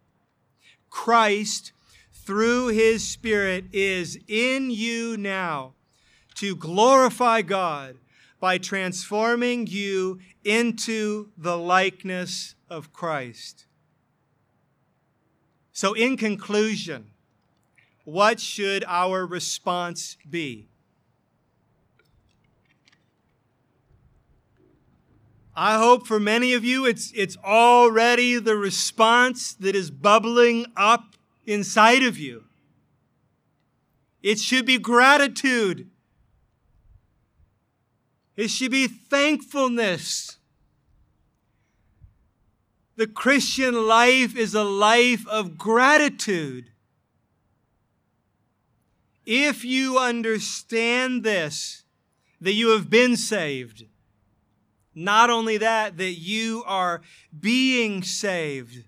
Christ, 0.90 1.74
through 2.12 2.70
his 2.70 3.08
Spirit, 3.08 3.66
is 3.72 4.18
in 4.28 4.72
you 4.72 5.16
now 5.16 5.74
to 6.36 6.56
glorify 6.56 7.44
God 7.44 7.98
by 8.40 8.58
transforming 8.58 9.68
you 9.68 10.20
into 10.44 11.30
the 11.38 11.58
likeness 11.58 12.56
of 12.70 12.94
Christ. 12.94 13.66
So, 15.74 15.94
in 15.94 16.18
conclusion, 16.18 17.12
what 18.04 18.40
should 18.40 18.84
our 18.88 19.26
response 19.26 20.18
be? 20.30 20.70
I 25.56 25.78
hope 25.78 26.06
for 26.06 26.20
many 26.20 26.54
of 26.54 26.64
you 26.64 26.86
it's, 26.86 27.12
it's 27.16 27.36
already 27.44 28.38
the 28.38 28.56
response 28.56 29.56
that 29.56 29.76
is 29.76 29.90
bubbling 29.90 30.68
up 30.76 31.16
inside 31.48 32.04
of 32.04 32.18
you. 32.18 32.44
It 34.22 34.40
should 34.40 34.68
be 34.68 34.78
gratitude. 34.78 35.90
It 38.38 38.50
should 38.50 38.72
be 38.72 38.88
thankfulness. 38.88 40.38
The 42.96 43.08
Christian 43.08 43.88
life 43.88 44.38
is 44.38 44.54
a 44.54 44.64
life 44.64 45.28
of 45.28 45.58
gratitude. 45.58 46.72
If 49.26 49.66
you 49.66 49.98
understand 49.98 51.24
this, 51.24 51.84
that 52.40 52.54
you 52.54 52.70
have 52.70 52.90
been 52.90 53.18
saved, 53.18 53.86
not 54.94 55.30
only 55.30 55.58
that, 55.58 55.98
that 55.98 56.14
you 56.14 56.64
are 56.66 57.02
being 57.38 58.04
saved, 58.04 58.84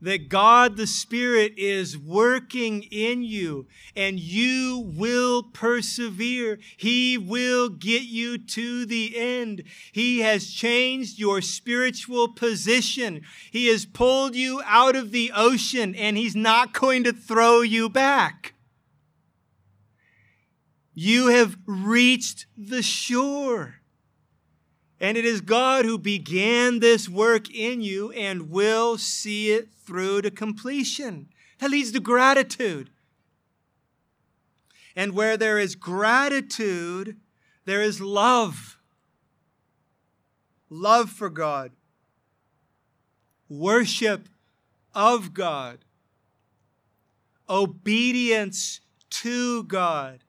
that 0.00 0.28
God 0.28 0.76
the 0.76 0.86
Spirit 0.86 1.54
is 1.56 1.98
working 1.98 2.84
in 2.84 3.22
you 3.22 3.66
and 3.96 4.18
you 4.20 4.90
will 4.94 5.42
persevere. 5.42 6.58
He 6.76 7.18
will 7.18 7.68
get 7.68 8.02
you 8.02 8.38
to 8.38 8.86
the 8.86 9.16
end. 9.16 9.64
He 9.92 10.20
has 10.20 10.52
changed 10.52 11.18
your 11.18 11.40
spiritual 11.40 12.28
position. 12.28 13.22
He 13.50 13.66
has 13.68 13.84
pulled 13.84 14.36
you 14.36 14.62
out 14.64 14.94
of 14.94 15.10
the 15.10 15.32
ocean 15.34 15.94
and 15.94 16.16
He's 16.16 16.36
not 16.36 16.72
going 16.72 17.04
to 17.04 17.12
throw 17.12 17.62
you 17.62 17.88
back. 17.88 18.54
You 20.94 21.28
have 21.28 21.56
reached 21.66 22.46
the 22.56 22.82
shore. 22.82 23.77
And 25.00 25.16
it 25.16 25.24
is 25.24 25.40
God 25.40 25.84
who 25.84 25.98
began 25.98 26.80
this 26.80 27.08
work 27.08 27.54
in 27.54 27.80
you 27.80 28.10
and 28.12 28.50
will 28.50 28.98
see 28.98 29.52
it 29.52 29.68
through 29.72 30.22
to 30.22 30.30
completion. 30.30 31.28
That 31.60 31.70
leads 31.70 31.92
to 31.92 32.00
gratitude. 32.00 32.90
And 34.96 35.12
where 35.12 35.36
there 35.36 35.58
is 35.58 35.76
gratitude, 35.76 37.16
there 37.64 37.82
is 37.82 38.00
love. 38.00 38.78
Love 40.70 41.10
for 41.10 41.30
God, 41.30 41.70
worship 43.48 44.28
of 44.94 45.32
God, 45.32 45.78
obedience 47.48 48.80
to 49.10 49.62
God. 49.62 50.24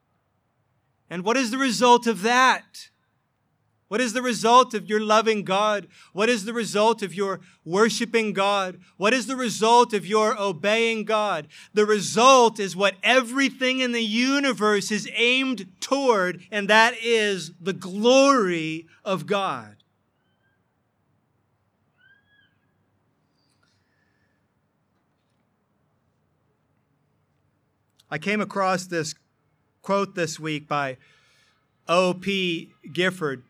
And 1.10 1.24
what 1.24 1.36
is 1.36 1.52
the 1.52 1.58
result 1.58 2.08
of 2.08 2.22
that? 2.22 2.90
What 3.90 4.02
is 4.02 4.14
the 4.14 4.22
result 4.22 4.76
of 4.76 4.88
your 4.88 5.00
loving 5.00 5.44
God? 5.44 5.88
What 6.14 6.30
is 6.30 6.46
the 6.46 6.54
result 6.54 7.02
of 7.02 7.16
your 7.16 7.42
worshiping 7.66 8.34
God? 8.34 8.80
What 8.98 9.16
is 9.16 9.26
the 9.26 9.36
result 9.36 9.96
of 9.96 10.06
your 10.06 10.40
obeying 10.40 11.06
God? 11.06 11.48
The 11.74 11.88
result 11.88 12.60
is 12.60 12.76
what 12.76 12.96
everything 13.02 13.80
in 13.80 13.92
the 13.92 14.04
universe 14.04 14.92
is 14.92 15.10
aimed 15.16 15.66
toward, 15.80 16.44
and 16.52 16.68
that 16.68 16.94
is 17.02 17.52
the 17.60 17.74
glory 17.74 18.86
of 19.04 19.26
God. 19.26 19.78
I 28.12 28.20
came 28.20 28.40
across 28.40 28.86
this 28.86 29.16
quote 29.82 30.14
this 30.14 30.40
week 30.40 30.68
by 30.68 30.98
O.P. 31.88 32.72
Gifford 32.94 33.44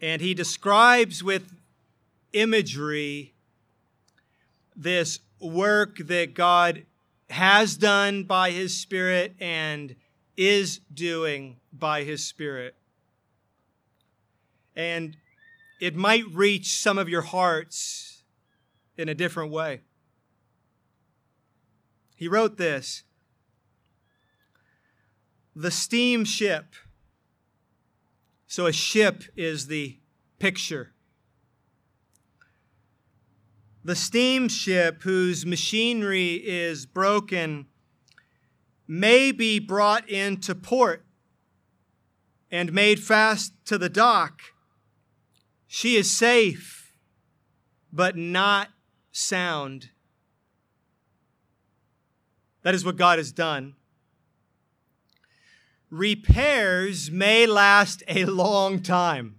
and 0.00 0.22
he 0.22 0.34
describes 0.34 1.22
with 1.22 1.52
imagery 2.32 3.34
this 4.74 5.20
work 5.40 5.98
that 5.98 6.34
God 6.34 6.84
has 7.28 7.76
done 7.76 8.24
by 8.24 8.50
his 8.50 8.76
Spirit 8.76 9.34
and 9.40 9.94
is 10.36 10.80
doing 10.92 11.56
by 11.72 12.02
his 12.02 12.24
Spirit. 12.24 12.74
And 14.74 15.16
it 15.80 15.94
might 15.94 16.24
reach 16.32 16.78
some 16.78 16.98
of 16.98 17.08
your 17.08 17.22
hearts 17.22 18.22
in 18.96 19.08
a 19.08 19.14
different 19.14 19.50
way. 19.50 19.80
He 22.16 22.28
wrote 22.28 22.56
this 22.56 23.02
The 25.54 25.70
steamship 25.70 26.74
so 28.50 28.66
a 28.66 28.72
ship 28.72 29.22
is 29.36 29.68
the 29.68 29.96
picture. 30.40 30.92
The 33.84 33.94
steamship, 33.94 35.04
whose 35.04 35.46
machinery 35.46 36.34
is 36.44 36.84
broken, 36.84 37.66
may 38.88 39.30
be 39.30 39.60
brought 39.60 40.10
into 40.10 40.56
port 40.56 41.06
and 42.50 42.72
made 42.72 42.98
fast 42.98 43.52
to 43.66 43.78
the 43.78 43.88
dock. 43.88 44.40
She 45.68 45.94
is 45.94 46.10
safe, 46.10 46.92
but 47.92 48.16
not 48.16 48.70
sound. 49.12 49.90
That 52.62 52.74
is 52.74 52.84
what 52.84 52.96
God 52.96 53.18
has 53.18 53.30
done 53.30 53.76
repairs 55.90 57.10
may 57.10 57.46
last 57.46 58.02
a 58.08 58.24
long 58.24 58.80
time. 58.80 59.36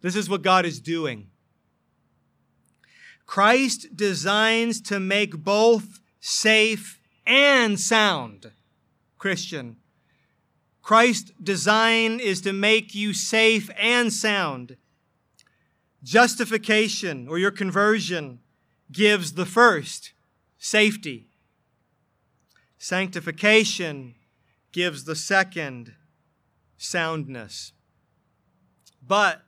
This 0.00 0.14
is 0.14 0.30
what 0.30 0.42
God 0.42 0.64
is 0.64 0.80
doing. 0.80 1.28
Christ 3.26 3.94
designs 3.94 4.80
to 4.82 5.00
make 5.00 5.36
both 5.44 6.00
safe 6.20 7.00
and 7.26 7.78
sound. 7.78 8.52
Christian. 9.18 9.76
Christ's 10.82 11.32
design 11.42 12.20
is 12.20 12.40
to 12.42 12.52
make 12.52 12.94
you 12.94 13.12
safe 13.12 13.68
and 13.78 14.12
sound. 14.12 14.76
Justification 16.02 17.28
or 17.28 17.38
your 17.38 17.50
conversion 17.50 18.38
gives 18.90 19.34
the 19.34 19.44
first 19.44 20.12
safety. 20.56 21.27
Sanctification 22.78 24.14
gives 24.72 25.04
the 25.04 25.16
second 25.16 25.94
soundness. 26.76 27.72
But 29.06 29.42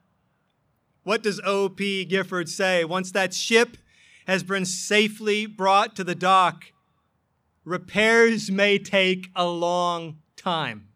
what 1.04 1.22
does 1.22 1.40
O.P. 1.44 2.04
Gifford 2.04 2.48
say? 2.48 2.84
Once 2.84 3.12
that 3.12 3.32
ship 3.32 3.76
has 4.26 4.42
been 4.42 4.64
safely 4.64 5.46
brought 5.46 5.96
to 5.96 6.04
the 6.04 6.14
dock, 6.14 6.66
repairs 7.64 8.50
may 8.50 8.78
take 8.78 9.28
a 9.34 9.46
long 9.46 10.18
time. 10.36 10.88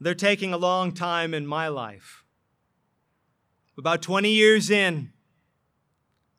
They're 0.00 0.14
taking 0.14 0.52
a 0.52 0.58
long 0.58 0.92
time 0.92 1.34
in 1.34 1.46
my 1.46 1.68
life. 1.68 2.22
About 3.76 4.02
20 4.02 4.30
years 4.30 4.70
in, 4.70 5.12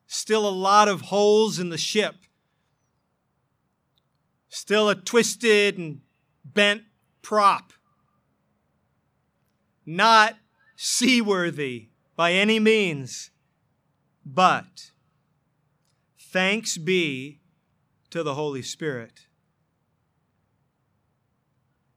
still 0.07 0.47
a 0.47 0.49
lot 0.49 0.87
of 0.87 1.01
holes 1.01 1.59
in 1.59 1.69
the 1.69 1.77
ship, 1.77 2.15
still 4.49 4.89
a 4.89 4.95
twisted 4.95 5.77
and 5.77 6.01
bent 6.43 6.83
prop, 7.21 7.73
not 9.85 10.35
seaworthy 10.75 11.89
by 12.15 12.33
any 12.33 12.59
means, 12.59 13.31
but 14.25 14.91
thanks 16.19 16.77
be 16.77 17.39
to 18.09 18.23
the 18.23 18.35
Holy 18.35 18.61
Spirit 18.61 19.27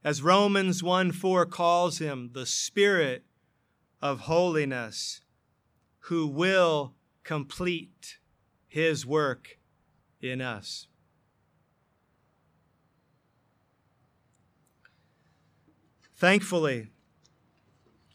as 0.05 0.22
Romans 0.22 0.82
1 0.82 1.12
4 1.12 1.46
calls 1.46 1.98
him, 1.98 2.30
the 2.32 2.46
Spirit 2.46 3.24
of 4.00 4.20
holiness, 4.20 5.20
who 6.07 6.26
will 6.26 6.94
complete 7.22 8.18
his 8.66 9.07
work 9.07 9.59
in 10.20 10.40
us. 10.40 10.88
Thankfully, 16.23 16.87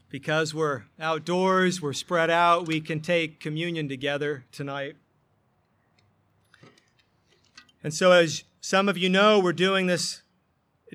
because 0.08 0.53
we're 0.53 0.84
outdoors, 0.97 1.82
we're 1.82 1.91
spread 1.91 2.30
out, 2.30 2.66
we 2.66 2.80
can 2.80 3.01
take 3.01 3.41
communion 3.41 3.89
together 3.89 4.45
tonight. 4.49 4.95
And 7.84 7.93
so, 7.93 8.14
as 8.14 8.45
some 8.62 8.88
of 8.88 8.97
you 8.97 9.10
know, 9.10 9.39
we're 9.39 9.51
doing 9.51 9.88
this 9.88 10.22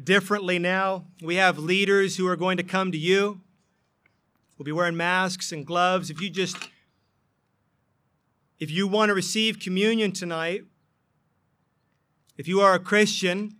differently 0.03 0.59
now. 0.59 1.05
We 1.21 1.35
have 1.35 1.59
leaders 1.59 2.17
who 2.17 2.27
are 2.29 2.35
going 2.35 2.57
to 2.57 2.63
come 2.63 2.91
to 2.93 2.99
you. 2.99 3.43
We'll 4.57 4.65
be 4.65 4.73
wearing 4.73 4.97
masks 4.97 5.53
and 5.53 5.67
gloves. 5.67 6.09
If 6.09 6.19
you 6.19 6.31
just 6.31 6.71
if 8.59 8.71
you 8.71 8.89
want 8.89 9.11
to 9.11 9.15
receive 9.15 9.61
communion 9.61 10.13
tonight, 10.13 10.65
if 12.39 12.49
you 12.49 12.63
are 12.63 12.73
a 12.73 12.81
Christian 12.81 13.57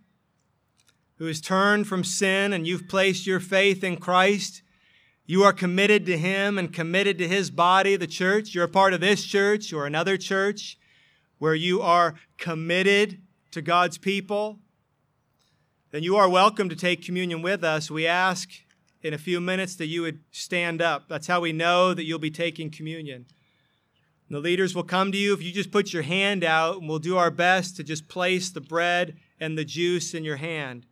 who 1.17 1.25
has 1.25 1.41
turned 1.41 1.87
from 1.87 2.03
sin 2.03 2.53
and 2.53 2.67
you've 2.67 2.87
placed 2.87 3.27
your 3.27 3.39
faith 3.39 3.83
in 3.83 3.97
Christ, 3.97 4.61
you 5.25 5.43
are 5.43 5.53
committed 5.53 6.05
to 6.07 6.17
Him 6.17 6.57
and 6.57 6.73
committed 6.73 7.17
to 7.17 7.27
His 7.27 7.49
body, 7.49 7.95
the 7.95 8.07
church. 8.07 8.53
You're 8.53 8.65
a 8.65 8.69
part 8.69 8.93
of 8.93 9.01
this 9.01 9.23
church 9.23 9.71
or 9.71 9.85
another 9.85 10.17
church 10.17 10.77
where 11.37 11.55
you 11.55 11.81
are 11.81 12.15
committed 12.37 13.21
to 13.51 13.61
God's 13.61 13.97
people 13.97 14.59
then 15.93 16.01
you 16.01 16.15
are 16.15 16.27
welcome 16.27 16.69
to 16.69 16.75
take 16.75 17.05
communion 17.05 17.43
with 17.43 17.63
us. 17.63 17.91
We 17.91 18.07
ask 18.07 18.49
in 19.03 19.13
a 19.13 19.17
few 19.19 19.39
minutes 19.39 19.75
that 19.75 19.85
you 19.85 20.01
would 20.01 20.21
stand 20.31 20.81
up. 20.81 21.07
That's 21.07 21.27
how 21.27 21.39
we 21.39 21.53
know 21.53 21.93
that 21.93 22.03
you'll 22.03 22.17
be 22.17 22.31
taking 22.31 22.71
communion. 22.71 23.27
The 24.27 24.39
leaders 24.39 24.73
will 24.73 24.85
come 24.85 25.11
to 25.11 25.17
you 25.19 25.35
if 25.35 25.43
you 25.43 25.51
just 25.51 25.69
put 25.69 25.93
your 25.93 26.01
hand 26.01 26.43
out, 26.43 26.77
and 26.77 26.89
we'll 26.89 26.97
do 26.97 27.15
our 27.15 27.29
best 27.29 27.75
to 27.75 27.83
just 27.83 28.07
place 28.07 28.49
the 28.49 28.59
bread 28.59 29.17
and 29.39 29.55
the 29.55 29.63
juice 29.63 30.15
in 30.15 30.23
your 30.23 30.37
hand. 30.37 30.87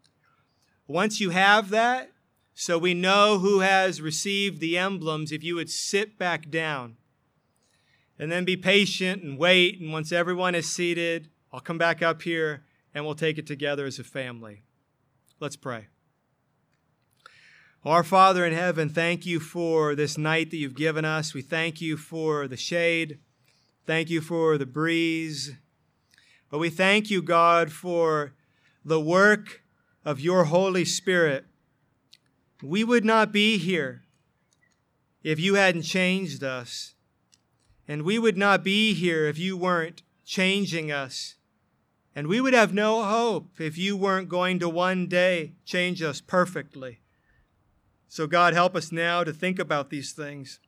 Once 0.92 1.22
you 1.22 1.30
have 1.30 1.70
that, 1.70 2.12
so 2.54 2.78
we 2.78 2.94
know 2.94 3.40
who 3.40 3.62
has 3.62 4.02
received 4.02 4.60
the 4.60 4.78
emblems, 4.78 5.32
if 5.32 5.44
you 5.44 5.56
would 5.56 5.70
sit 5.70 6.18
back 6.18 6.50
down 6.50 6.98
and 8.20 8.32
then 8.32 8.46
be 8.46 8.58
patient 8.58 9.24
and 9.24 9.38
wait. 9.38 9.80
And 9.80 9.92
once 9.92 10.12
everyone 10.12 10.54
is 10.54 10.72
seated, 10.72 11.30
I'll 11.52 11.62
come 11.62 11.78
back 11.78 12.02
up 12.02 12.22
here 12.22 12.64
and 12.94 13.06
we'll 13.06 13.16
take 13.16 13.38
it 13.38 13.48
together 13.48 13.86
as 13.86 14.00
a 14.00 14.04
family. 14.04 14.64
Let's 15.40 15.56
pray. 15.56 15.88
Our 17.84 18.04
Father 18.04 18.46
in 18.46 18.54
heaven, 18.54 18.90
thank 18.90 19.26
you 19.26 19.40
for 19.40 19.96
this 19.96 20.18
night 20.18 20.52
that 20.52 20.58
you've 20.58 20.76
given 20.76 21.04
us. 21.04 21.34
We 21.34 21.42
thank 21.42 21.82
you 21.82 21.98
for 21.98 22.48
the 22.48 22.58
shade. 22.58 23.18
Thank 23.88 24.12
you 24.12 24.22
for 24.22 24.58
the 24.60 24.68
breeze. 24.68 25.56
But 26.52 26.60
we 26.60 26.70
thank 26.70 27.10
you, 27.10 27.24
God, 27.24 27.72
for 27.72 28.34
the 28.86 29.00
work 29.00 29.64
of 30.04 30.20
your 30.20 30.46
Holy 30.46 30.86
Spirit. 30.86 31.46
We 32.62 32.84
would 32.84 33.06
not 33.06 33.32
be 33.32 33.58
here 33.58 34.04
if 35.24 35.40
you 35.40 35.56
hadn't 35.56 35.84
changed 35.84 36.44
us. 36.44 36.96
And 37.88 38.04
we 38.04 38.18
would 38.18 38.38
not 38.38 38.64
be 38.64 38.94
here 38.94 39.28
if 39.28 39.38
you 39.38 39.58
weren't 39.58 40.02
changing 40.26 40.92
us. 40.92 41.36
And 42.16 42.28
we 42.28 42.42
would 42.42 42.54
have 42.54 42.74
no 42.74 43.04
hope 43.04 43.60
if 43.60 43.78
you 43.78 43.96
weren't 43.96 44.30
going 44.30 44.60
to 44.60 44.70
one 44.70 45.08
day 45.08 45.54
change 45.66 46.02
us 46.02 46.22
perfectly. 46.22 47.02
So, 48.08 48.28
God, 48.28 48.54
help 48.54 48.76
us 48.76 48.92
now 48.92 49.24
to 49.24 49.32
think 49.32 49.60
about 49.60 49.90
these 49.90 50.12
things 50.12 50.60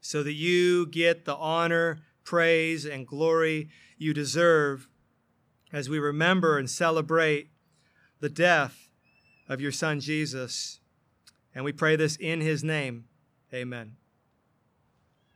so 0.00 0.22
that 0.22 0.34
you 0.34 0.86
get 0.86 1.24
the 1.24 1.36
honor, 1.36 2.00
praise, 2.24 2.84
and 2.84 3.06
glory 3.06 3.68
you 3.96 4.12
deserve 4.12 4.88
as 5.72 5.88
we 5.88 5.98
remember 5.98 6.58
and 6.58 6.68
celebrate 6.68 7.50
the 8.20 8.28
death 8.28 8.88
of 9.48 9.60
your 9.60 9.72
Son, 9.72 10.00
Jesus. 10.00 10.80
And 11.54 11.64
we 11.64 11.72
pray 11.72 11.96
this 11.96 12.16
in 12.16 12.40
his 12.40 12.62
name. 12.62 13.06
Amen. 13.52 13.96